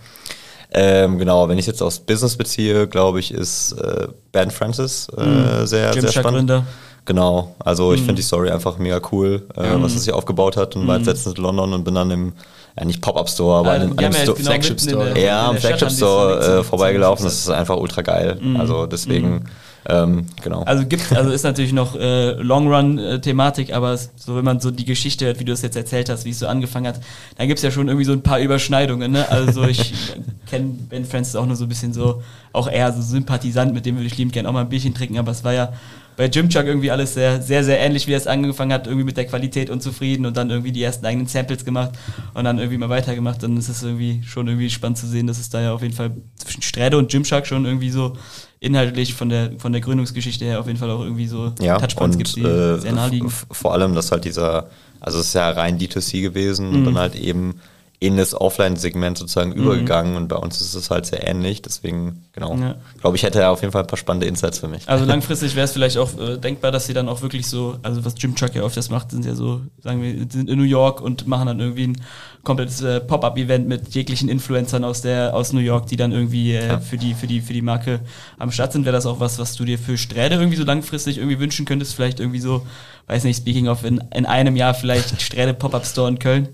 [0.72, 5.66] Ähm, genau, wenn ich jetzt aufs Business beziehe, glaube ich, ist äh, Ben Francis äh,
[5.66, 6.48] sehr, sehr Gymshark spannend.
[6.48, 6.64] Gründer.
[7.06, 10.76] Genau, also ich finde die Story einfach mega cool, äh, was es hier aufgebaut hat
[10.76, 12.32] und war jetzt letztens in London und bin dann im,
[12.78, 15.18] ja nicht Pop-Up-Store, aber an Also, einem, die an ja Sto- jetzt genau Flagship Store.
[15.20, 18.38] ja, am Flagship Store äh, vorbeigelaufen, das ist einfach ultra geil.
[18.40, 18.60] Mhm.
[18.60, 19.44] Also deswegen,
[19.90, 20.62] ähm, genau.
[20.62, 24.44] Also gibt, also ist natürlich noch äh, Long Run äh, Thematik, aber es, so wenn
[24.44, 26.86] man so die Geschichte hört, wie du es jetzt erzählt hast, wie es so angefangen
[26.86, 27.00] hat,
[27.36, 29.10] dann gibt's ja schon irgendwie so ein paar Überschneidungen.
[29.10, 29.28] Ne?
[29.28, 29.92] Also ich
[30.46, 32.22] kenne Ben Francis auch nur so ein bisschen so,
[32.52, 35.18] auch eher so Sympathisant, mit dem würde ich liebend gerne auch mal ein Bierchen trinken,
[35.18, 35.72] aber es war ja
[36.16, 39.16] bei Gymchuck irgendwie alles sehr, sehr, sehr ähnlich, wie er es angefangen hat, irgendwie mit
[39.16, 41.92] der Qualität unzufrieden und dann irgendwie die ersten eigenen Samples gemacht
[42.34, 43.42] und dann irgendwie mal weitergemacht.
[43.42, 45.94] Dann ist es irgendwie schon irgendwie spannend zu sehen, dass es da ja auf jeden
[45.94, 48.16] Fall zwischen Sträde und Gymshark schon irgendwie so
[48.60, 52.16] inhaltlich von der, von der Gründungsgeschichte her auf jeden Fall auch irgendwie so ja, Touchpoints
[52.16, 53.30] und, gibt, die äh, sehr naheliegen.
[53.30, 54.68] Vor allem, dass halt dieser,
[55.00, 56.84] also es ist ja rein D2C gewesen und Mhm.
[56.84, 57.54] dann halt eben
[58.02, 61.60] in das Offline-Segment sozusagen übergegangen und bei uns ist es halt sehr ähnlich.
[61.60, 62.76] Deswegen, genau, Ja.
[62.98, 64.88] glaube ich, hätte er auf jeden Fall ein paar spannende Insights für mich.
[64.88, 68.02] Also langfristig wäre es vielleicht auch äh, denkbar, dass sie dann auch wirklich so, also
[68.02, 71.26] was Gymshark ja öfters macht, sind ja so, sagen wir, sind in New York und
[71.26, 72.00] machen dann irgendwie ein
[72.42, 76.68] komplettes äh, Pop-up-Event mit jeglichen Influencern aus der aus New York, die dann irgendwie äh,
[76.68, 76.80] Ja.
[76.80, 78.00] für die für die für die Marke
[78.38, 78.86] am Start sind.
[78.86, 81.94] Wäre das auch was, was du dir für Sträde irgendwie so langfristig irgendwie wünschen könntest?
[81.94, 82.66] Vielleicht irgendwie so,
[83.08, 86.48] weiß nicht, speaking of in, in einem Jahr vielleicht Sträde Pop-up Store in Köln.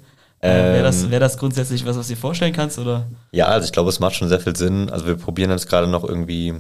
[0.47, 1.11] Äh, Wäre das, Ähm.
[1.11, 2.79] wär das grundsätzlich was, was du dir vorstellen kannst?
[2.79, 3.07] Oder?
[3.33, 4.91] Ja, also ich glaube, es macht schon sehr viel Sinn.
[4.91, 6.55] Also wir probieren jetzt gerade noch irgendwie,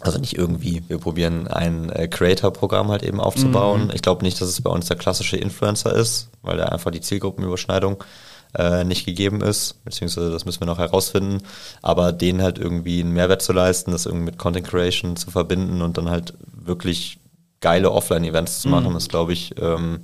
[0.00, 3.90] also nicht irgendwie, wir probieren ein äh, Creator-Programm halt eben aufzubauen.
[3.94, 7.00] Ich glaube nicht, dass es bei uns der klassische Influencer ist, weil da einfach die
[7.00, 8.02] Zielgruppenüberschneidung
[8.56, 11.42] äh, nicht gegeben ist, beziehungsweise das müssen wir noch herausfinden.
[11.82, 15.82] Aber denen halt irgendwie einen Mehrwert zu leisten, das irgendwie mit Content Creation zu verbinden
[15.82, 17.18] und dann halt wirklich
[17.60, 20.00] geile Offline-Events zu machen, ist, glaube ich, ähm,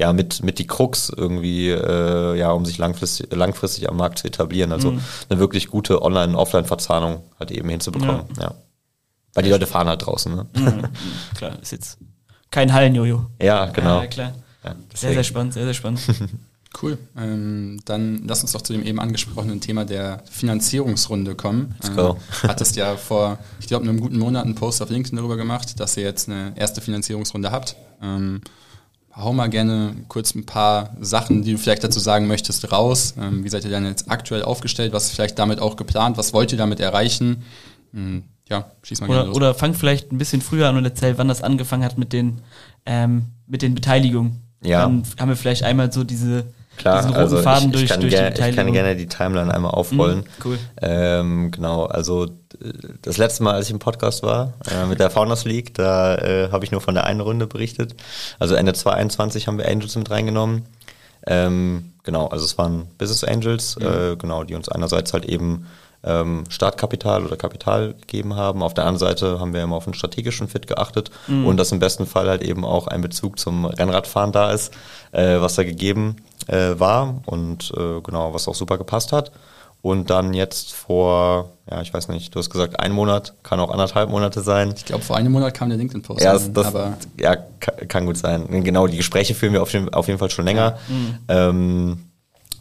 [0.00, 4.26] ja, mit, mit die Krux irgendwie, äh, ja, um sich langfristig, langfristig am Markt zu
[4.26, 4.72] etablieren.
[4.72, 4.94] Also
[5.28, 8.22] eine wirklich gute Online- und Offline-Verzahnung halt eben hinzubekommen.
[8.40, 8.54] Ja.
[9.34, 10.46] Weil die Leute fahren halt draußen, ne?
[10.54, 10.84] Mhm.
[11.36, 11.98] Klar, ist jetzt
[12.50, 13.26] kein Hallenjojo.
[13.42, 14.00] Ja, genau.
[14.00, 14.32] Ja, klar.
[14.64, 16.00] Ja, Sehr, sehr spannend, sehr, sehr spannend.
[16.80, 16.98] Cool.
[17.16, 21.74] Ähm, dann lass uns doch zu dem eben angesprochenen Thema der Finanzierungsrunde kommen.
[21.82, 22.10] Let's go.
[22.10, 25.80] Ähm, hattest ja vor, ich glaube, einem guten Monat einen Post auf LinkedIn darüber gemacht,
[25.80, 27.74] dass ihr jetzt eine erste Finanzierungsrunde habt.
[28.00, 28.40] Ähm,
[29.16, 33.14] hau mal gerne kurz ein paar Sachen, die du vielleicht dazu sagen möchtest, raus.
[33.18, 34.92] Ähm, wie seid ihr denn jetzt aktuell aufgestellt?
[34.92, 36.16] Was ist vielleicht damit auch geplant?
[36.16, 37.42] Was wollt ihr damit erreichen?
[37.92, 39.36] Hm, ja, schieß mal gerne Oder, los.
[39.36, 42.40] oder fang vielleicht ein bisschen früher an und erzähl, wann das angefangen hat mit den,
[42.86, 44.42] ähm, mit den Beteiligungen.
[44.62, 44.82] Ja.
[44.82, 46.44] Dann haben wir vielleicht einmal so diese,
[46.80, 48.96] Klar, diesen roten also Faden ich, durch, ich, kann durch ger- die ich kann gerne
[48.96, 50.18] die Timeline einmal aufrollen.
[50.20, 50.58] Mhm, cool.
[50.80, 52.34] Ähm, genau, also d-
[53.02, 56.48] das letzte Mal, als ich im Podcast war, äh, mit der Founders League, da äh,
[56.50, 57.94] habe ich nur von der einen Runde berichtet.
[58.38, 60.64] Also Ende 2021 haben wir Angels mit reingenommen.
[61.26, 65.66] Ähm, genau, also es waren Business Angels, äh, genau, die uns einerseits halt eben
[66.02, 68.62] ähm, Startkapital oder Kapital gegeben haben.
[68.62, 71.78] Auf der anderen Seite haben wir immer auf einen strategischen Fit geachtet und dass im
[71.78, 74.72] besten Fall halt eben auch ein Bezug zum Rennradfahren da ist,
[75.12, 79.30] äh, was da gegeben äh, war und äh, genau, was auch super gepasst hat.
[79.82, 83.70] Und dann jetzt vor, ja, ich weiß nicht, du hast gesagt, ein Monat, kann auch
[83.70, 84.74] anderthalb Monate sein.
[84.76, 86.22] ich glaube, vor einem Monat kam der LinkedIn-Post.
[86.22, 88.62] Ja, das, aber ja, ka- kann gut sein.
[88.62, 90.76] Genau, die Gespräche führen wir auf, jeden- auf jeden Fall schon länger.
[91.28, 92.04] Ähm,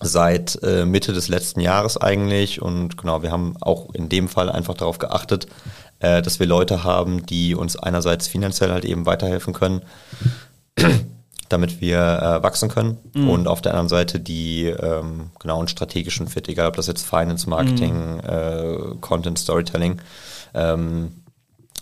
[0.01, 2.61] seit äh, Mitte des letzten Jahres eigentlich.
[2.61, 5.47] Und genau, wir haben auch in dem Fall einfach darauf geachtet,
[5.99, 9.81] äh, dass wir Leute haben, die uns einerseits finanziell halt eben weiterhelfen können,
[11.49, 12.97] damit wir äh, wachsen können.
[13.13, 17.05] Und auf der anderen Seite die ähm, genau einen strategischen Fit, egal ob das jetzt
[17.05, 20.01] Finance, Marketing, äh, Content, Storytelling
[20.53, 21.11] ähm,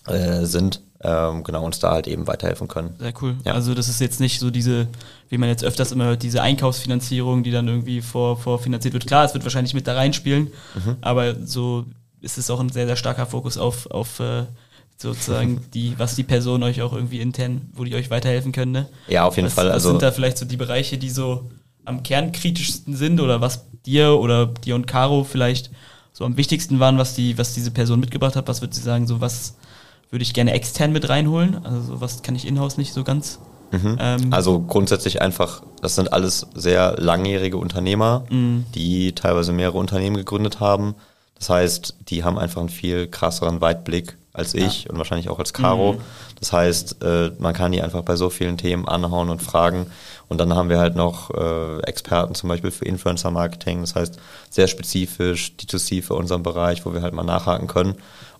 [0.07, 2.95] äh, sind, ähm, genau uns da halt eben weiterhelfen können.
[2.97, 3.35] Sehr cool.
[3.45, 3.53] Ja.
[3.53, 4.87] Also das ist jetzt nicht so diese,
[5.29, 9.07] wie man jetzt öfters immer hört, diese Einkaufsfinanzierung, die dann irgendwie vor, vorfinanziert wird.
[9.07, 10.95] Klar, es wird wahrscheinlich mit da reinspielen, Mhm.
[11.01, 11.85] aber so
[12.21, 14.43] ist es auch ein sehr, sehr starker Fokus auf, auf äh,
[14.97, 18.71] sozusagen die, was die Personen euch auch irgendwie intern, wo die euch weiterhelfen können.
[18.71, 18.89] Ne?
[19.07, 19.67] Ja, auf jeden was, Fall.
[19.67, 21.49] Was Also sind da vielleicht so die Bereiche, die so
[21.85, 25.69] am kernkritischsten sind oder was dir oder dir und Caro vielleicht
[26.11, 28.47] so am wichtigsten waren, was die, was diese Person mitgebracht hat?
[28.47, 29.55] Was würdest du sagen, so was
[30.09, 31.63] würde ich gerne extern mit reinholen?
[31.63, 33.39] Also so was kann ich in-house nicht so ganz.
[33.99, 38.23] Ähm, Also grundsätzlich einfach, das sind alles sehr langjährige Unternehmer,
[38.75, 40.95] die teilweise mehrere Unternehmen gegründet haben.
[41.37, 45.51] Das heißt, die haben einfach einen viel krasseren Weitblick als ich und wahrscheinlich auch als
[45.53, 45.95] Caro.
[46.39, 49.87] Das heißt, äh, man kann die einfach bei so vielen Themen anhauen und fragen.
[50.29, 53.81] Und dann haben wir halt noch äh, Experten zum Beispiel für Influencer-Marketing.
[53.81, 54.19] Das heißt,
[54.51, 57.95] sehr spezifisch D2C für unseren Bereich, wo wir halt mal nachhaken können.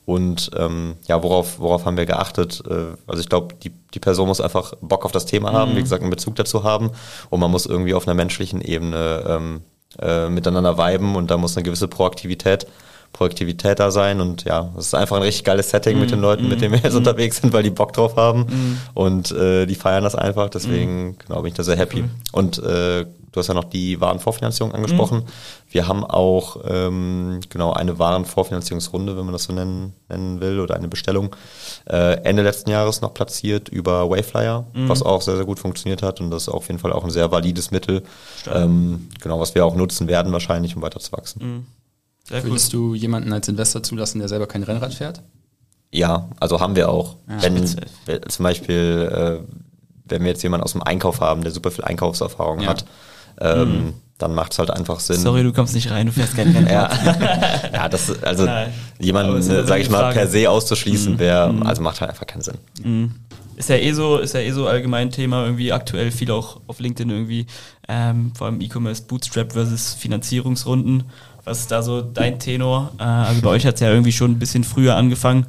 [0.07, 2.63] Und ähm, ja, worauf, worauf haben wir geachtet?
[2.65, 5.81] Äh, also ich glaube, die, die Person muss einfach Bock auf das Thema haben, wie
[5.81, 6.91] gesagt, einen Bezug dazu haben.
[7.29, 9.61] Und man muss irgendwie auf einer menschlichen Ebene ähm,
[9.99, 12.67] äh, miteinander viben und da muss eine gewisse Proaktivität,
[13.11, 14.21] Proaktivität da sein.
[14.21, 16.79] Und ja, es ist einfach ein richtig geiles Setting mit den Leuten, mit denen wir
[16.79, 18.79] jetzt unterwegs sind, weil die Bock drauf haben.
[18.93, 20.49] Und äh, die feiern das einfach.
[20.49, 22.05] Deswegen, genau, bin ich da sehr happy.
[22.31, 25.23] Und äh, du hast ja noch die Warenvorfinanzierung angesprochen.
[25.69, 30.75] Wir haben auch ähm, genau eine Warenvorfinanzierungsrunde, wenn man das so nennen, nennen will, oder
[30.75, 31.35] eine Bestellung
[31.89, 36.21] äh, Ende letzten Jahres noch platziert über Wayflyer, was auch sehr, sehr gut funktioniert hat
[36.21, 38.03] und das ist auf jeden Fall auch ein sehr valides Mittel,
[38.51, 41.65] ähm, genau, was wir auch nutzen werden wahrscheinlich, um weiter zu wachsen.
[42.29, 42.43] Cool.
[42.43, 45.21] Würdest du jemanden als Investor zulassen, der selber kein Rennrad fährt?
[45.91, 47.15] Ja, also haben wir auch.
[47.29, 47.55] Ja, wenn,
[48.05, 49.09] wenn zum Beispiel,
[49.47, 49.53] äh,
[50.05, 52.69] wenn wir jetzt jemanden aus dem Einkauf haben, der super viel Einkaufserfahrung Ja.
[52.69, 52.85] hat,
[53.39, 55.17] ähm, dann macht es halt einfach Sinn.
[55.17, 56.91] Sorry, du kommst nicht rein, du fährst kein Rennrad.
[57.05, 58.73] Ja, ja das also Nein.
[58.99, 60.15] Jemanden, sage ich mal, Frage.
[60.15, 63.11] per se auszuschließen, wäre, also macht halt einfach keinen Sinn.
[63.55, 66.79] Ist ja eh so, ist ja eh so allgemein Thema irgendwie aktuell viel auch auf
[66.79, 67.47] LinkedIn irgendwie,
[67.87, 71.03] ähm, vor allem E-Commerce Bootstrap versus Finanzierungsrunden.
[71.43, 72.91] Was ist da so dein Tenor?
[72.99, 75.47] Äh, also bei euch hat es ja irgendwie schon ein bisschen früher angefangen,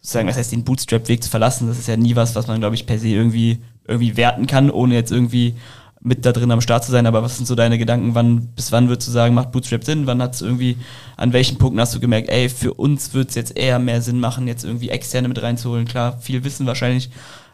[0.00, 1.68] sozusagen, was heißt den Bootstrap-Weg zu verlassen.
[1.68, 4.70] Das ist ja nie was, was man, glaube ich, per se irgendwie, irgendwie werten kann,
[4.70, 5.56] ohne jetzt irgendwie
[6.00, 7.06] mit da drin am Start zu sein.
[7.06, 8.14] Aber was sind so deine Gedanken?
[8.14, 10.06] Wann, bis wann würdest du sagen, macht Bootstrap Sinn?
[10.06, 10.76] Wann hat es irgendwie,
[11.16, 14.20] an welchen Punkten hast du gemerkt, ey, für uns wird es jetzt eher mehr Sinn
[14.20, 15.86] machen, jetzt irgendwie externe mit reinzuholen?
[15.86, 17.10] Klar, viel Wissen wahrscheinlich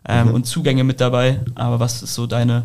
[0.07, 1.41] ähm, und Zugänge mit dabei.
[1.55, 2.65] Aber was ist so deine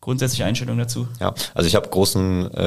[0.00, 1.06] grundsätzliche Einstellung dazu?
[1.20, 2.64] Ja, also ich habe großen äh,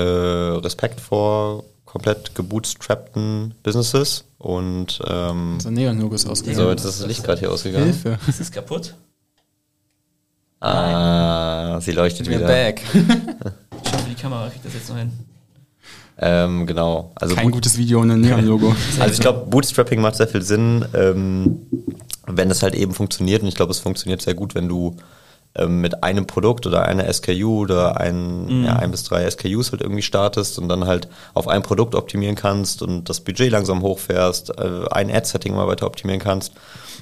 [0.61, 6.57] Respekt vor komplett gebootstrappten Businesses und ähm, So Neon-Logo ist ausgegangen.
[6.65, 7.85] so, jetzt ist das Licht gerade hier ausgegangen.
[7.85, 8.17] Hilfe.
[8.27, 8.95] Ist es kaputt?
[10.59, 11.42] Ah,
[11.81, 12.47] sie leuchtet We're wieder.
[12.47, 12.81] back.
[13.85, 15.11] Ich hoffe, die Kamera kriegt das jetzt noch hin.
[16.17, 17.11] Ähm, genau.
[17.15, 18.73] Also Kein Boot- gutes Video ohne Neon-Logo.
[18.99, 21.57] Also ich glaube, Bootstrapping macht sehr viel Sinn, ähm,
[22.27, 23.41] wenn es halt eben funktioniert.
[23.41, 24.95] Und ich glaube, es funktioniert sehr gut, wenn du
[25.55, 29.81] ähm, mit einem Produkt oder einer SKU oder ein, ja, ein bis drei SKUs halt
[29.81, 34.57] irgendwie startest und dann halt auf ein Produkt optimieren kannst und das Budget langsam hochfährst,
[34.57, 36.53] äh, ein Ad-Setting mal weiter optimieren kannst.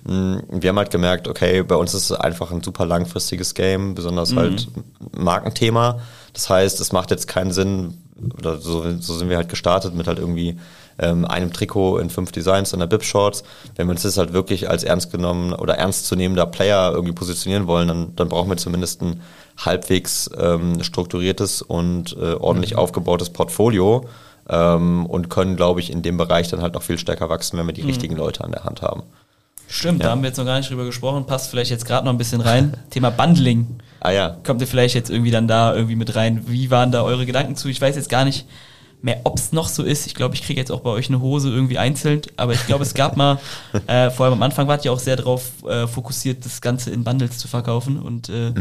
[0.03, 3.95] Mm, Wir haben halt gemerkt, okay, bei uns ist es einfach ein super langfristiges Game,
[3.95, 4.67] besonders halt
[5.15, 5.99] Markenthema.
[6.33, 7.97] Das heißt, es macht jetzt keinen Sinn,
[8.37, 10.57] oder so, so sind wir halt gestartet mit halt irgendwie
[10.99, 13.43] ähm, einem Trikot in fünf Designs und der Bib-Shorts.
[13.75, 17.87] Wenn wir uns das halt wirklich als ernst genommen oder ernstzunehmender Player irgendwie positionieren wollen,
[17.87, 19.21] dann, dann brauchen wir zumindest ein
[19.57, 24.07] halbwegs ähm, strukturiertes und äh, ordentlich aufgebautes Portfolio
[24.49, 27.67] ähm, und können, glaube ich, in dem Bereich dann halt noch viel stärker wachsen, wenn
[27.67, 29.03] wir die richtigen Leute an der Hand haben.
[29.67, 31.25] Stimmt, da haben wir jetzt noch gar nicht drüber gesprochen.
[31.25, 32.75] Passt vielleicht jetzt gerade noch ein bisschen rein.
[32.89, 33.79] Thema Bundling.
[34.01, 36.43] Ah ja, Kommt ihr vielleicht jetzt irgendwie dann da irgendwie mit rein?
[36.47, 37.69] Wie waren da eure Gedanken zu?
[37.69, 38.45] Ich weiß jetzt gar nicht
[39.03, 40.05] mehr, ob es noch so ist.
[40.07, 42.21] Ich glaube, ich kriege jetzt auch bei euch eine Hose irgendwie einzeln.
[42.37, 43.39] Aber ich glaube, es gab mal,
[43.87, 47.03] äh, vor allem am Anfang wart ihr auch sehr darauf äh, fokussiert, das Ganze in
[47.03, 47.99] Bundles zu verkaufen.
[47.99, 48.53] Und äh,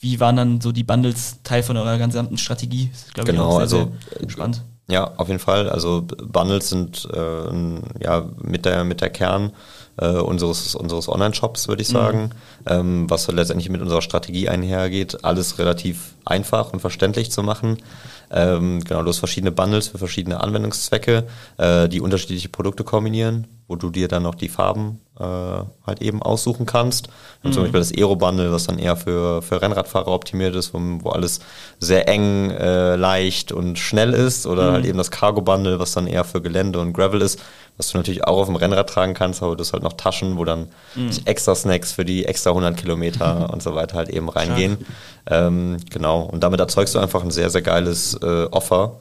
[0.00, 2.90] wie waren dann so die Bundles Teil von eurer gesamten Strategie?
[2.92, 4.62] Das ist, glaube ich, Genau, auch sehr, also, sehr spannend.
[4.86, 5.70] Ja, auf jeden Fall.
[5.70, 9.52] Also Bundles sind äh, ja mit der mit der Kern
[9.96, 12.30] äh, unseres unseres Online-Shops, würde ich sagen,
[12.66, 17.78] ähm, was letztendlich mit unserer Strategie einhergeht, alles relativ einfach und verständlich zu machen.
[18.30, 21.24] Ähm, genau, du hast verschiedene Bundles für verschiedene Anwendungszwecke,
[21.56, 26.66] äh, die unterschiedliche Produkte kombinieren, wo du dir dann noch die Farben halt eben aussuchen
[26.66, 27.08] kannst.
[27.44, 31.10] Und Zum Beispiel das Aero-Bundle, was dann eher für, für Rennradfahrer optimiert ist, wo, wo
[31.10, 31.40] alles
[31.78, 34.46] sehr eng, äh, leicht und schnell ist.
[34.46, 37.38] Oder halt eben das Cargo-Bundle, was dann eher für Gelände und Gravel ist,
[37.76, 40.36] was du natürlich auch auf dem Rennrad tragen kannst, aber du hast halt noch Taschen,
[40.36, 40.68] wo dann
[41.24, 44.78] extra Snacks für die extra 100 Kilometer und so weiter halt eben reingehen.
[45.28, 48.98] Ähm, genau, und damit erzeugst du einfach ein sehr, sehr geiles äh, Offer,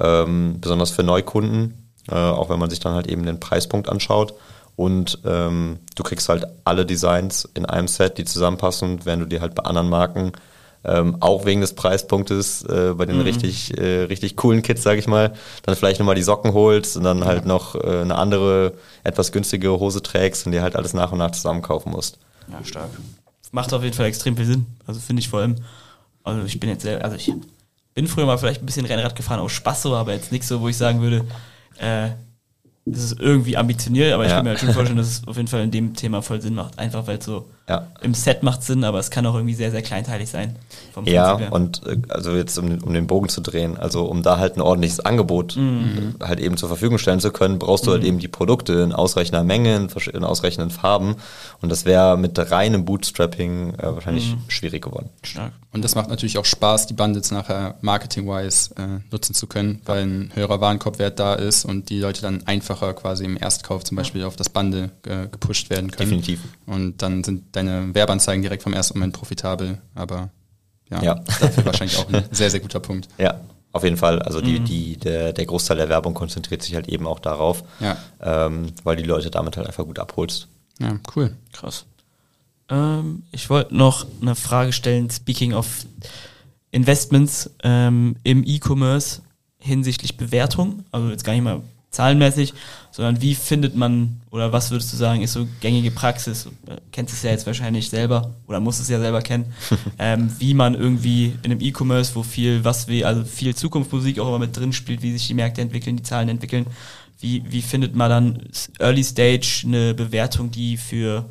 [0.00, 4.34] ähm, besonders für Neukunden, äh, auch wenn man sich dann halt eben den Preispunkt anschaut.
[4.76, 9.40] Und ähm, du kriegst halt alle Designs in einem Set, die zusammenpassen, während du dir
[9.40, 10.32] halt bei anderen Marken
[10.84, 15.06] ähm, auch wegen des Preispunktes äh, bei den richtig, äh, richtig coolen Kits, sage ich
[15.06, 15.32] mal,
[15.62, 19.80] dann vielleicht nochmal die Socken holst und dann halt noch äh, eine andere, etwas günstigere
[19.80, 22.18] Hose trägst und dir halt alles nach und nach zusammen kaufen musst.
[22.50, 22.90] Ja, stark.
[23.52, 24.66] Macht auf jeden Fall extrem viel Sinn.
[24.86, 25.56] Also finde ich vor allem,
[26.22, 27.32] also ich bin jetzt sehr, also ich
[27.94, 30.60] bin früher mal vielleicht ein bisschen Rennrad gefahren aus Spaß so, aber jetzt nicht so,
[30.60, 31.24] wo ich sagen würde,
[31.78, 32.10] äh,
[32.86, 34.36] es ist irgendwie ambitioniert, aber ich Ja.
[34.36, 36.54] kann mir halt schon vorstellen, dass es auf jeden Fall in dem Thema voll Sinn
[36.54, 36.78] macht.
[36.78, 37.86] Einfach weil es so Ja.
[38.02, 40.56] im Set macht Sinn, aber es kann auch irgendwie sehr, sehr kleinteilig sein.
[40.92, 44.36] Vom Ja, und äh, also jetzt um, um den Bogen zu drehen, also um da
[44.38, 46.16] halt ein ordentliches Angebot Mhm.
[46.22, 49.44] halt eben zur Verfügung stellen zu können, brauchst du halt eben die Produkte in ausreichender
[49.44, 51.16] Menge, in ausreichenden Farben
[51.62, 54.40] und das wäre mit reinem Bootstrapping äh, wahrscheinlich Mhm.
[54.48, 55.08] schwierig geworden.
[55.22, 55.52] stark.
[55.72, 60.02] Und das macht natürlich auch Spaß, die Bundles nachher marketing-wise äh, nutzen zu können, weil
[60.04, 64.22] ein höherer Warenkorbwert da ist und die Leute dann einfacher quasi im Erstkauf zum Beispiel
[64.24, 66.10] auf das Bundle äh, gepusht werden können.
[66.10, 66.40] Definitiv.
[66.66, 70.30] Und dann sind deine Werbeanzeigen direkt vom ersten Moment profitabel, aber
[70.90, 71.14] ja, Ja.
[71.40, 73.08] dafür wahrscheinlich auch ein sehr, sehr guter Punkt.
[73.18, 73.40] Ja,
[73.72, 74.20] auf jeden Fall.
[74.22, 74.64] Also die, Mhm.
[74.64, 77.96] die, der, der Großteil der Werbung konzentriert sich halt eben auch darauf, Ja.
[78.20, 80.48] ähm, weil die Leute damit halt einfach gut abholst.
[80.80, 81.36] Ja, cool.
[81.52, 81.84] Krass.
[82.68, 85.86] Ähm, ich wollte noch eine Frage stellen, speaking of
[86.70, 89.22] Investments ähm, im E-Commerce
[89.58, 91.60] hinsichtlich Bewertung, also jetzt gar nicht mal
[91.94, 92.54] zahlenmäßig,
[92.90, 97.14] sondern wie findet man oder was würdest du sagen, ist so gängige Praxis, äh, kennst
[97.14, 99.52] es ja jetzt wahrscheinlich selber oder musst es ja selber kennen,
[99.98, 104.28] ähm, wie man irgendwie in einem E-Commerce, wo viel, was wie, also viel Zukunftsmusik auch
[104.28, 106.66] immer mit drin spielt, wie sich die Märkte entwickeln, die Zahlen entwickeln,
[107.20, 108.42] wie, wie findet man dann
[108.78, 111.24] Early Stage eine Bewertung, die für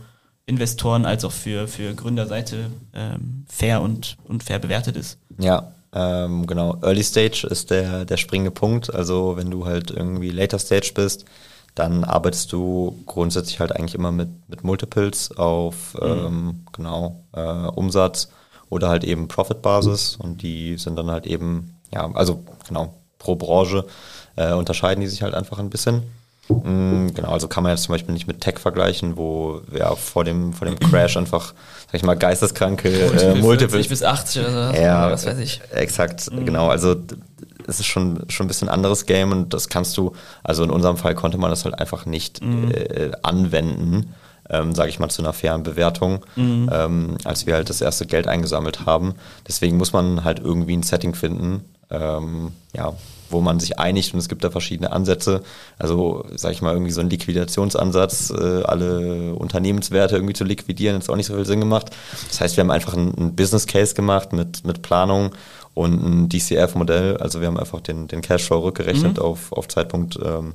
[0.45, 5.17] Investoren als auch für, für Gründerseite ähm, fair und, und fair bewertet ist?
[5.37, 6.77] Ja, ähm, genau.
[6.81, 8.93] Early Stage ist der, der springende Punkt.
[8.93, 11.25] Also wenn du halt irgendwie Later Stage bist,
[11.75, 16.07] dann arbeitest du grundsätzlich halt eigentlich immer mit, mit Multiples auf mhm.
[16.07, 18.29] ähm, genau äh, Umsatz
[18.69, 23.85] oder halt eben Profit-Basis und die sind dann halt eben, ja, also genau, pro Branche
[24.35, 26.03] äh, unterscheiden die sich halt einfach ein bisschen.
[26.63, 30.23] Mm, genau, also kann man jetzt zum Beispiel nicht mit Tech vergleichen, wo ja vor
[30.23, 31.53] dem, vor dem Crash einfach,
[31.87, 33.83] sag ich mal, geisteskranke äh, Multiple.
[33.83, 35.61] bis 80 oder so, ja, was weiß ich.
[35.71, 36.45] Exakt, mhm.
[36.45, 36.69] genau.
[36.69, 36.95] Also
[37.67, 40.13] es ist schon, schon ein bisschen ein anderes Game und das kannst du,
[40.43, 42.71] also in unserem Fall konnte man das halt einfach nicht mhm.
[42.71, 44.13] äh, anwenden,
[44.49, 46.69] ähm, sage ich mal, zu einer fairen Bewertung, mhm.
[46.71, 49.15] ähm, als wir halt das erste Geld eingesammelt haben.
[49.47, 52.93] Deswegen muss man halt irgendwie ein Setting finden, ähm, ja,
[53.33, 55.43] wo man sich einigt und es gibt da verschiedene Ansätze.
[55.77, 61.09] Also, sage ich mal, irgendwie so ein Liquidationsansatz, äh, alle Unternehmenswerte irgendwie zu liquidieren, hat
[61.09, 61.89] auch nicht so viel Sinn gemacht.
[62.29, 65.31] Das heißt, wir haben einfach einen, Business Case gemacht mit, mit Planung
[65.73, 67.17] und ein DCF-Modell.
[67.17, 69.23] Also wir haben einfach den, den Cashflow rückgerechnet mhm.
[69.23, 70.53] auf, auf Zeitpunkt ähm,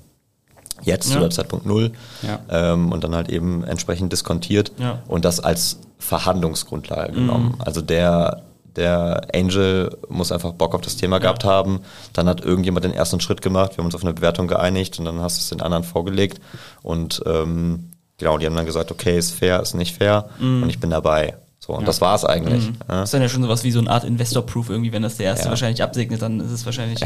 [0.82, 1.18] jetzt ja.
[1.18, 2.38] oder Zeitpunkt null ja.
[2.50, 5.02] ähm, und dann halt eben entsprechend diskontiert ja.
[5.08, 7.16] und das als Verhandlungsgrundlage mhm.
[7.16, 7.54] genommen.
[7.58, 8.44] Also der
[8.78, 11.20] der Angel muss einfach Bock auf das Thema ja.
[11.20, 11.80] gehabt haben.
[12.12, 13.72] Dann hat irgendjemand den ersten Schritt gemacht.
[13.72, 16.40] Wir haben uns auf eine Bewertung geeinigt und dann hast du es den anderen vorgelegt.
[16.82, 20.62] Und ähm, genau, die haben dann gesagt, okay, ist fair, ist nicht fair mhm.
[20.62, 21.34] und ich bin dabei.
[21.58, 21.86] So, und ja.
[21.86, 22.68] das war es eigentlich.
[22.68, 22.76] Mhm.
[22.88, 23.00] Ja.
[23.00, 25.26] Das ist dann ja schon sowas wie so eine Art Investor-Proof irgendwie, wenn das der
[25.26, 25.50] erste ja.
[25.50, 27.00] wahrscheinlich absegnet, dann ist es wahrscheinlich,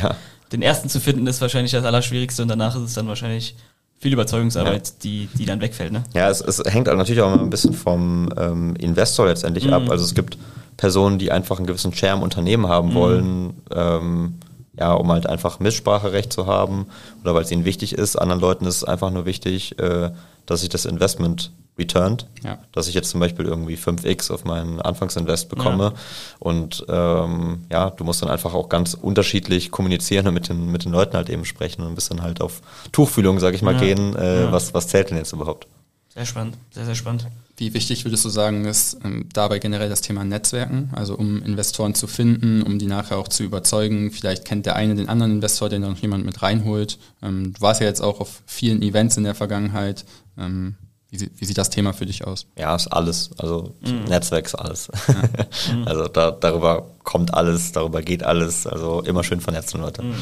[0.53, 3.57] den ersten zu finden ist wahrscheinlich das Allerschwierigste und danach ist es dann wahrscheinlich
[3.99, 5.93] viel Überzeugungsarbeit, die, die dann wegfällt.
[5.93, 6.03] Ne?
[6.13, 9.75] Ja, es, es hängt natürlich auch immer ein bisschen vom ähm, Investor letztendlich mhm.
[9.75, 9.91] ab.
[9.91, 10.37] Also es gibt
[10.83, 12.95] Personen, die einfach einen gewissen Share im Unternehmen haben mhm.
[12.95, 14.35] wollen, ähm,
[14.77, 16.87] ja, um halt einfach Mitspracherecht zu haben
[17.23, 18.17] oder weil es ihnen wichtig ist.
[18.17, 20.11] Anderen Leuten ist es einfach nur wichtig, äh,
[20.45, 22.27] dass sich das Investment returned.
[22.43, 22.59] Ja.
[22.73, 25.85] Dass ich jetzt zum Beispiel irgendwie 5x auf meinen Anfangsinvest bekomme.
[25.85, 26.01] Ja.
[26.41, 30.85] Und ähm, ja, du musst dann einfach auch ganz unterschiedlich kommunizieren und mit den, mit
[30.85, 33.81] den Leuten halt eben sprechen und ein bisschen halt auf Tuchfühlung, sag ich mal, ja.
[33.81, 34.17] gehen.
[34.17, 35.69] Äh, was, was zählt denn jetzt überhaupt?
[36.09, 37.29] Sehr spannend, sehr, sehr spannend.
[37.63, 41.95] Wie wichtig würdest du sagen, ist ähm, dabei generell das Thema Netzwerken, also um Investoren
[41.95, 44.11] zu finden, um die nachher auch zu überzeugen?
[44.11, 46.99] Vielleicht kennt der eine den anderen Investor, der noch jemand mit reinholt.
[47.23, 50.05] Ähm, du warst ja jetzt auch auf vielen Events in der Vergangenheit.
[50.37, 50.75] Ähm,
[51.09, 52.47] wie, wie, sieht das Thema für dich aus?
[52.59, 53.31] Ja, ist alles.
[53.39, 54.07] Also mhm.
[54.09, 54.89] Netzwerk ist alles.
[55.07, 55.77] Ja.
[55.77, 55.83] Mhm.
[55.87, 58.67] also da, darüber kommt alles, darüber geht alles.
[58.67, 60.03] Also immer schön vernetzen, Leute.
[60.03, 60.17] Mhm.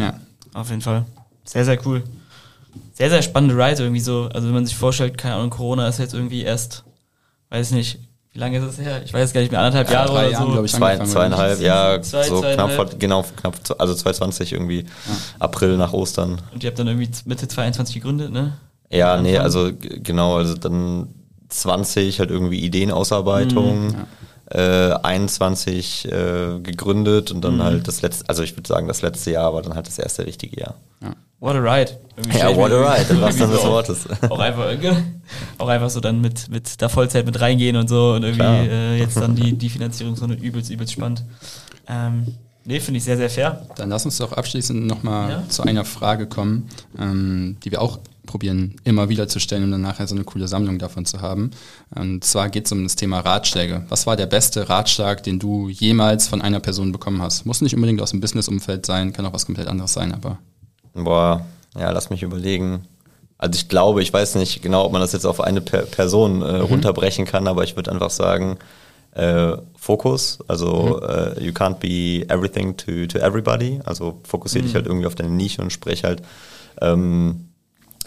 [0.00, 0.18] Ja,
[0.54, 1.04] auf jeden Fall.
[1.44, 2.04] Sehr, sehr cool
[2.96, 4.28] sehr, sehr spannende Ride irgendwie so.
[4.32, 6.84] Also wenn man sich vorstellt, keine Ahnung, Corona ist jetzt irgendwie erst,
[7.50, 7.98] weiß nicht,
[8.32, 9.02] wie lange ist es her?
[9.04, 10.64] Ich weiß gar nicht mehr, anderthalb Jahre oder Jahren, so.
[10.64, 14.86] Ich, Zwei, zweieinhalb, ja, zwei, so knapp vor, genau, knapp, also 2020 irgendwie, ja.
[15.38, 16.42] April nach Ostern.
[16.52, 18.58] Und ihr habt dann irgendwie Mitte 22 gegründet, ne?
[18.90, 21.08] Ja, nee, also genau, also dann
[21.48, 23.86] 20 halt irgendwie Ideenausarbeitung.
[23.86, 24.06] Mhm, ja.
[24.48, 27.62] Äh, 21 äh, gegründet und dann mhm.
[27.64, 30.24] halt das letzte, also ich würde sagen, das letzte Jahr war dann halt das erste
[30.24, 30.74] richtige Jahr.
[31.02, 31.14] Ja.
[31.40, 31.98] What a ride.
[32.16, 34.06] Irgendwie ja, what a ride, im wahrsten des Wortes.
[34.30, 34.66] Auch einfach,
[35.58, 38.98] auch einfach so dann mit, mit der Vollzeit mit reingehen und so und irgendwie äh,
[38.98, 41.24] jetzt dann die, die Finanzierungsrunde übelst, übelst spannend.
[41.88, 43.66] Ähm, nee, finde ich sehr, sehr fair.
[43.76, 45.48] Dann lass uns doch abschließend nochmal ja?
[45.48, 49.82] zu einer Frage kommen, ähm, die wir auch probieren immer wieder zu stellen, um dann
[49.82, 51.52] nachher so eine coole Sammlung davon zu haben.
[51.94, 53.86] Und zwar geht es um das Thema Ratschläge.
[53.88, 57.46] Was war der beste Ratschlag, den du jemals von einer Person bekommen hast?
[57.46, 60.38] Muss nicht unbedingt aus dem Business-Umfeld sein, kann auch was komplett anderes sein, aber
[60.96, 61.44] Boah,
[61.78, 62.86] ja, lass mich überlegen.
[63.38, 66.40] Also ich glaube, ich weiß nicht genau, ob man das jetzt auf eine per Person
[66.40, 66.60] äh, mhm.
[66.62, 68.56] runterbrechen kann, aber ich würde einfach sagen,
[69.16, 71.08] äh, Fokus, also mhm.
[71.08, 73.80] äh, you can't be everything to, to everybody.
[73.84, 74.66] Also fokussiere mhm.
[74.66, 76.22] dich halt irgendwie auf deine Nische und sprech halt
[76.80, 77.46] ähm,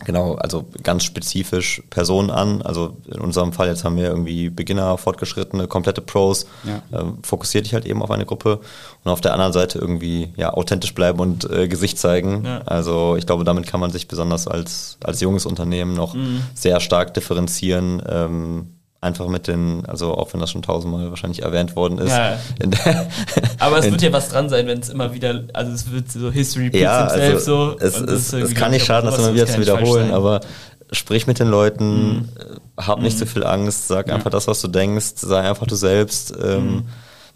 [0.06, 2.62] Genau, also ganz spezifisch Personen an.
[2.62, 6.46] Also in unserem Fall jetzt haben wir irgendwie Beginner, Fortgeschrittene, komplette Pros.
[6.64, 6.82] Ja.
[6.98, 8.62] Ähm, fokussiert dich halt eben auf eine Gruppe
[9.04, 12.46] und auf der anderen Seite irgendwie ja authentisch bleiben und äh, Gesicht zeigen.
[12.46, 12.62] Ja.
[12.66, 16.44] Also ich glaube, damit kann man sich besonders als als junges Unternehmen noch mhm.
[16.54, 18.02] sehr stark differenzieren.
[18.08, 22.12] Ähm, einfach mit den, also auch wenn das schon tausendmal wahrscheinlich erwähnt worden ist.
[22.12, 22.38] Ja.
[23.60, 26.32] Aber es wird ja was dran sein, wenn es immer wieder, also es wird so
[26.32, 27.78] History ja, also so.
[27.80, 30.42] Es, es, es kann nicht schaden, das immer wieder zu wiederholen, aber
[30.92, 32.30] sprich mit den Leuten, mhm.
[32.78, 33.20] hab nicht mhm.
[33.20, 34.16] so viel Angst, sag ja.
[34.16, 36.34] einfach das, was du denkst, sei einfach du selbst.
[36.42, 36.84] Ähm, mhm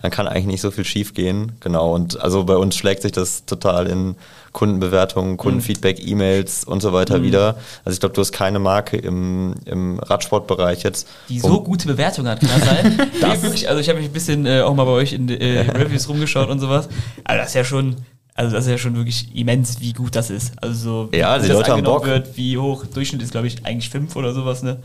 [0.04, 1.54] dann kann eigentlich nicht so viel schief gehen.
[1.62, 1.94] Genau.
[1.96, 4.16] Und also bei uns schlägt sich das total in
[4.52, 7.24] Kundenbewertungen, Kundenfeedback, E-Mails und so weiter mhm.
[7.24, 7.56] wieder.
[7.86, 11.08] Also ich glaube, du hast keine Marke im, im Radsportbereich jetzt.
[11.30, 12.98] Die so gute Bewertung hat, kann das sein?
[13.22, 15.30] das nee, wirklich, also ich habe mich ein bisschen äh, auch mal bei euch in
[15.30, 16.90] äh, Reviews rumgeschaut und sowas.
[17.24, 17.96] Also das ist ja schon,
[18.36, 20.52] Also das ist ja schon wirklich immens, wie gut das ist.
[20.62, 23.48] Also so, Ja, wie die das Leute haben angenommen wird, wie hoch Durchschnitt ist, glaube
[23.48, 24.80] ich, eigentlich fünf oder sowas, ne?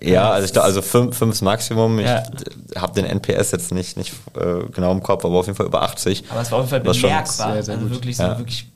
[0.00, 1.98] Ja, also ich also fünf, fünf ist Maximum.
[2.00, 2.22] Ja.
[2.74, 5.66] Ich habe den NPS jetzt nicht, nicht äh, genau im Kopf, aber auf jeden Fall
[5.66, 6.24] über 80.
[6.30, 7.52] Aber es war auf jeden Fall bemerkbar.
[7.54, 8.38] sehr, sehr also wirklich so Ja.
[8.38, 8.66] wirklich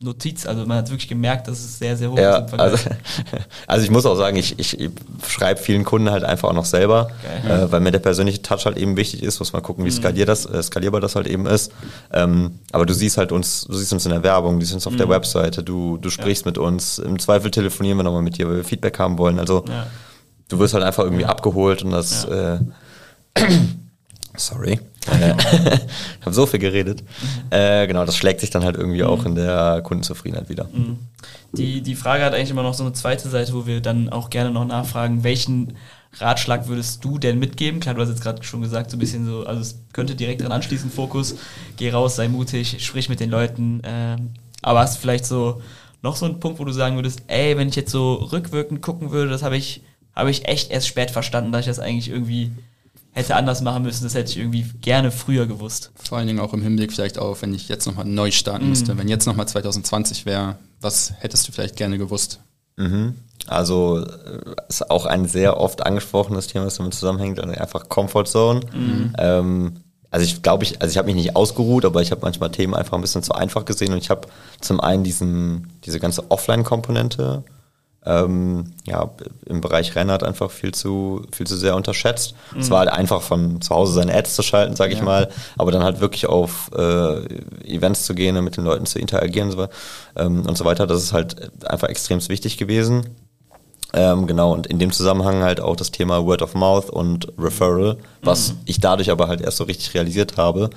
[0.00, 0.46] Notiz.
[0.46, 2.72] Also man hat wirklich gemerkt, dass es sehr, sehr hoch Ja, ist im Vergleich.
[2.72, 2.90] also,
[3.66, 4.90] also ich muss auch sagen, ich, ich, ich
[5.26, 7.08] schreibe vielen Kunden halt einfach auch noch selber,
[7.44, 7.62] Geil.
[7.62, 9.40] äh, weil mir der persönliche Touch halt eben wichtig ist.
[9.40, 11.72] Muss mal gucken, wie skalier das, äh, skalierbar das halt eben ist.
[12.12, 14.86] Ähm, aber du siehst halt uns, du siehst uns in der Werbung, du siehst uns
[14.86, 16.98] auf der Webseite, du, du sprichst mit uns.
[17.00, 19.40] Im Zweifel telefonieren wir nochmal mit dir, weil wir Feedback haben wollen.
[19.40, 19.86] Also Ja.
[20.48, 22.24] Du wirst halt einfach irgendwie abgeholt und das.
[22.24, 22.58] Äh,
[24.36, 24.80] sorry.
[25.10, 25.34] Äh,
[26.20, 27.02] ich habe so viel geredet.
[27.50, 30.68] Äh, genau, das schlägt sich dann halt irgendwie auch in der Kundenzufriedenheit wieder.
[31.52, 34.30] Die, die Frage hat eigentlich immer noch so eine zweite Seite, wo wir dann auch
[34.30, 35.76] gerne noch nachfragen, welchen
[36.18, 37.80] Ratschlag würdest du denn mitgeben?
[37.80, 40.42] Klar, du hast jetzt gerade schon gesagt, so ein bisschen so, also es könnte direkt
[40.42, 41.36] dran anschließen, Fokus,
[41.76, 43.80] geh raus, sei mutig, sprich mit den Leuten.
[43.84, 44.30] Ähm,
[44.62, 45.62] aber hast du vielleicht so
[46.02, 49.10] noch so einen Punkt, wo du sagen würdest, ey, wenn ich jetzt so rückwirkend gucken
[49.10, 49.82] würde, das habe ich,
[50.18, 52.52] habe ich echt erst spät verstanden, dass ich das eigentlich irgendwie
[53.12, 55.90] hätte anders machen müssen, das hätte ich irgendwie gerne früher gewusst.
[55.96, 58.96] Vor allen Dingen auch im Hinblick vielleicht auf, wenn ich jetzt nochmal neu starten müsste.
[58.98, 62.40] Wenn jetzt nochmal 2020 wäre, was hättest du vielleicht gerne gewusst?
[62.76, 63.14] Mhm.
[63.46, 68.26] Also äh, ist auch ein sehr oft angesprochenes Thema, das damit zusammenhängt, also einfach Comfort
[68.26, 68.60] Zone.
[69.18, 69.72] Ähm,
[70.10, 72.74] also ich glaube, ich, also ich habe mich nicht ausgeruht, aber ich habe manchmal Themen
[72.74, 74.28] einfach ein bisschen zu einfach gesehen und ich habe
[74.60, 77.44] zum einen diesen, diese ganze Offline-Komponente
[78.08, 79.10] ähm, ja,
[79.44, 82.34] im Bereich Rennrad einfach viel zu, viel zu sehr unterschätzt.
[82.58, 85.28] Es war halt einfach von zu Hause seine Ads zu schalten, sage ich mal,
[85.58, 87.18] aber dann halt wirklich auf äh,
[87.64, 89.68] Events zu gehen und mit den Leuten zu interagieren und so,
[90.16, 90.86] ähm, und so weiter.
[90.86, 93.10] Das ist halt einfach extrem wichtig gewesen.
[93.92, 97.96] Ähm, genau, und in dem Zusammenhang halt auch das Thema Word of Mouth und Referral,
[98.22, 100.70] was ich dadurch aber halt erst so richtig realisiert habe.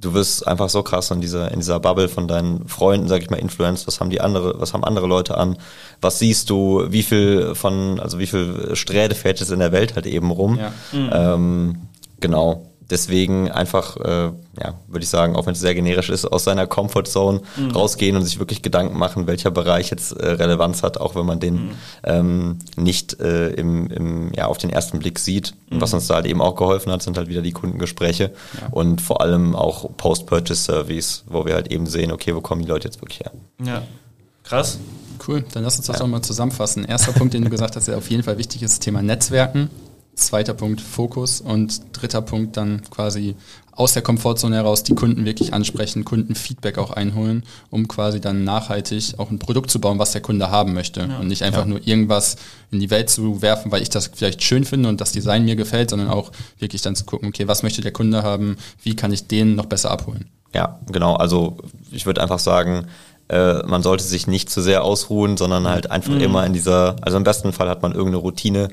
[0.00, 3.30] Du wirst einfach so krass in dieser, in dieser Bubble von deinen Freunden, sag ich
[3.30, 5.58] mal, Influence, was haben die andere, was haben andere Leute an,
[6.00, 9.94] was siehst du, wie viel von, also wie viel Sträde fährt jetzt in der Welt
[9.94, 10.58] halt eben rum.
[10.58, 11.34] Ja.
[11.34, 11.82] Ähm,
[12.18, 12.69] genau.
[12.90, 16.66] Deswegen einfach, äh, ja, würde ich sagen, auch wenn es sehr generisch ist, aus seiner
[16.66, 17.40] Comfortzone
[17.74, 21.38] rausgehen und sich wirklich Gedanken machen, welcher Bereich jetzt äh, Relevanz hat, auch wenn man
[21.38, 21.70] den
[22.02, 25.54] ähm, nicht äh, im, im, ja, auf den ersten Blick sieht.
[25.70, 28.32] Und was uns da halt eben auch geholfen hat, sind halt wieder die Kundengespräche
[28.72, 32.88] und vor allem auch Post-Purchase-Service, wo wir halt eben sehen, okay, wo kommen die Leute
[32.88, 33.30] jetzt wirklich her?
[33.64, 33.82] Ja.
[34.42, 34.78] Krass.
[35.26, 36.84] Cool, dann lass uns das doch mal zusammenfassen.
[36.84, 39.70] Erster Punkt, den du gesagt hast, der auf jeden Fall wichtig ist, Thema Netzwerken.
[40.20, 43.36] Zweiter Punkt Fokus und dritter Punkt dann quasi
[43.72, 49.14] aus der Komfortzone heraus die Kunden wirklich ansprechen, Kundenfeedback auch einholen, um quasi dann nachhaltig
[49.16, 52.36] auch ein Produkt zu bauen, was der Kunde haben möchte und nicht einfach nur irgendwas
[52.70, 55.56] in die Welt zu werfen, weil ich das vielleicht schön finde und das Design mir
[55.56, 59.12] gefällt, sondern auch wirklich dann zu gucken, okay, was möchte der Kunde haben, wie kann
[59.12, 60.26] ich den noch besser abholen.
[60.54, 61.14] Ja, genau.
[61.14, 61.56] Also
[61.90, 62.86] ich würde einfach sagen,
[63.30, 67.16] äh, man sollte sich nicht zu sehr ausruhen, sondern halt einfach immer in dieser, also
[67.16, 68.68] im besten Fall hat man irgendeine Routine,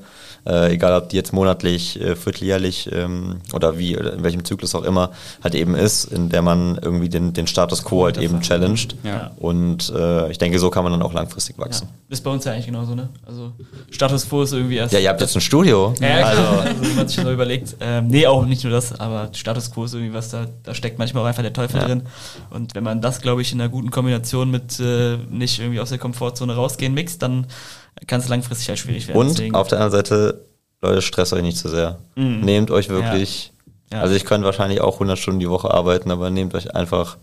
[0.47, 4.73] äh, egal ob die jetzt monatlich, äh, vierteljährlich ähm, oder wie, oder in welchem Zyklus
[4.75, 5.11] auch immer,
[5.43, 8.95] halt eben ist, in der man irgendwie den, den Status quo halt eben challenged.
[9.03, 9.31] Ja.
[9.37, 11.65] Und äh, ich denke, so kann man dann auch langfristig Ja.
[11.65, 11.89] wachsen.
[12.09, 13.09] Ist bei uns ja eigentlich genauso, ne?
[13.27, 13.51] Also
[13.91, 14.93] Status Quo ist irgendwie erst.
[14.93, 15.93] Ja, ihr habt jetzt ein Studio.
[15.99, 16.61] Ja, ja, also, klar.
[16.61, 17.75] also, wenn man sich so überlegt.
[17.81, 20.97] Ähm, nee, auch nicht nur das, aber Status Quo ist irgendwie was, da, da steckt
[20.97, 21.85] manchmal auch einfach der Teufel Ja.
[21.85, 22.03] drin.
[22.49, 25.89] Und wenn man das, glaube ich, in einer guten Kombination mit äh, nicht irgendwie aus
[25.89, 27.47] der Komfortzone rausgehen mixt, dann
[28.07, 29.17] kann es langfristig halt schwierig werden.
[29.19, 30.45] Und Deswegen- auf der anderen Seite,
[30.81, 31.97] Leute, stresst euch nicht zu sehr.
[32.15, 32.41] Mhm.
[32.41, 33.51] Nehmt euch wirklich,
[33.91, 34.01] Ja.
[34.01, 37.17] also ich könnte wahrscheinlich auch 100 Stunden die Woche arbeiten, aber nehmt euch einfach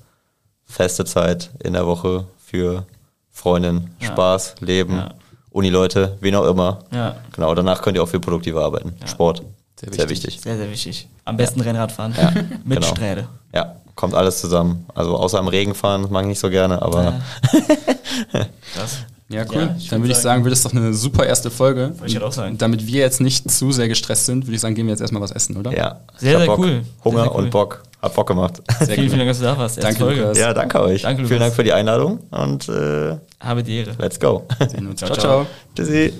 [0.64, 2.86] feste Zeit in der Woche für
[3.30, 4.08] Freundin, Ja.
[4.08, 5.14] Spaß, Leben, Ja.
[5.50, 6.80] Unileute, wen auch immer.
[6.92, 7.16] Ja.
[7.32, 8.94] Genau, danach könnt ihr auch viel produktiver arbeiten.
[9.06, 9.42] Sport,
[9.78, 10.26] Sehr sehr wichtig.
[10.34, 10.40] wichtig.
[10.42, 11.08] Sehr, sehr wichtig.
[11.24, 12.14] Am besten Rennrad fahren.
[12.20, 12.32] Ja,
[12.64, 12.86] Mit genau.
[12.94, 13.28] Sträde.
[13.54, 14.86] Ja, kommt alles zusammen.
[14.94, 17.20] Also außer am Regen fahren, das mag ich nicht so gerne, aber
[18.74, 19.04] Krass.
[19.30, 19.56] Ja, cool.
[19.62, 21.92] Ja, ich dann würd würde ich sagen, wird es doch eine super erste Folge.
[21.94, 22.58] Wollte ich halt auch sagen.
[22.58, 25.22] Damit wir jetzt nicht zu sehr gestresst sind, würde ich sagen, gehen wir jetzt erstmal
[25.22, 25.72] was essen, oder?
[25.72, 26.00] ja.
[26.18, 26.58] Sehr, hab sehr Bock.
[26.58, 26.82] cool.
[27.04, 27.44] Hunger Sehr, sehr cool.
[27.44, 27.82] und Bock.
[28.02, 28.62] Hat Bock gemacht.
[28.80, 29.78] Sehr vielen, vielen Dank, dass du da warst.
[29.78, 30.20] Erste Danke, Folge.
[30.20, 30.38] Lukas.
[30.38, 31.02] Ja, danke euch.
[31.02, 31.28] Danke, Lukas.
[31.28, 33.92] Vielen Dank für die Einladung und äh, Habe die Ehre.
[33.98, 34.46] let's go.
[34.68, 34.98] Sehen uns.
[35.00, 35.18] Ciao, ciao.
[35.18, 35.44] ciao.
[35.44, 35.46] ciao.
[35.74, 36.12] Tschüssi.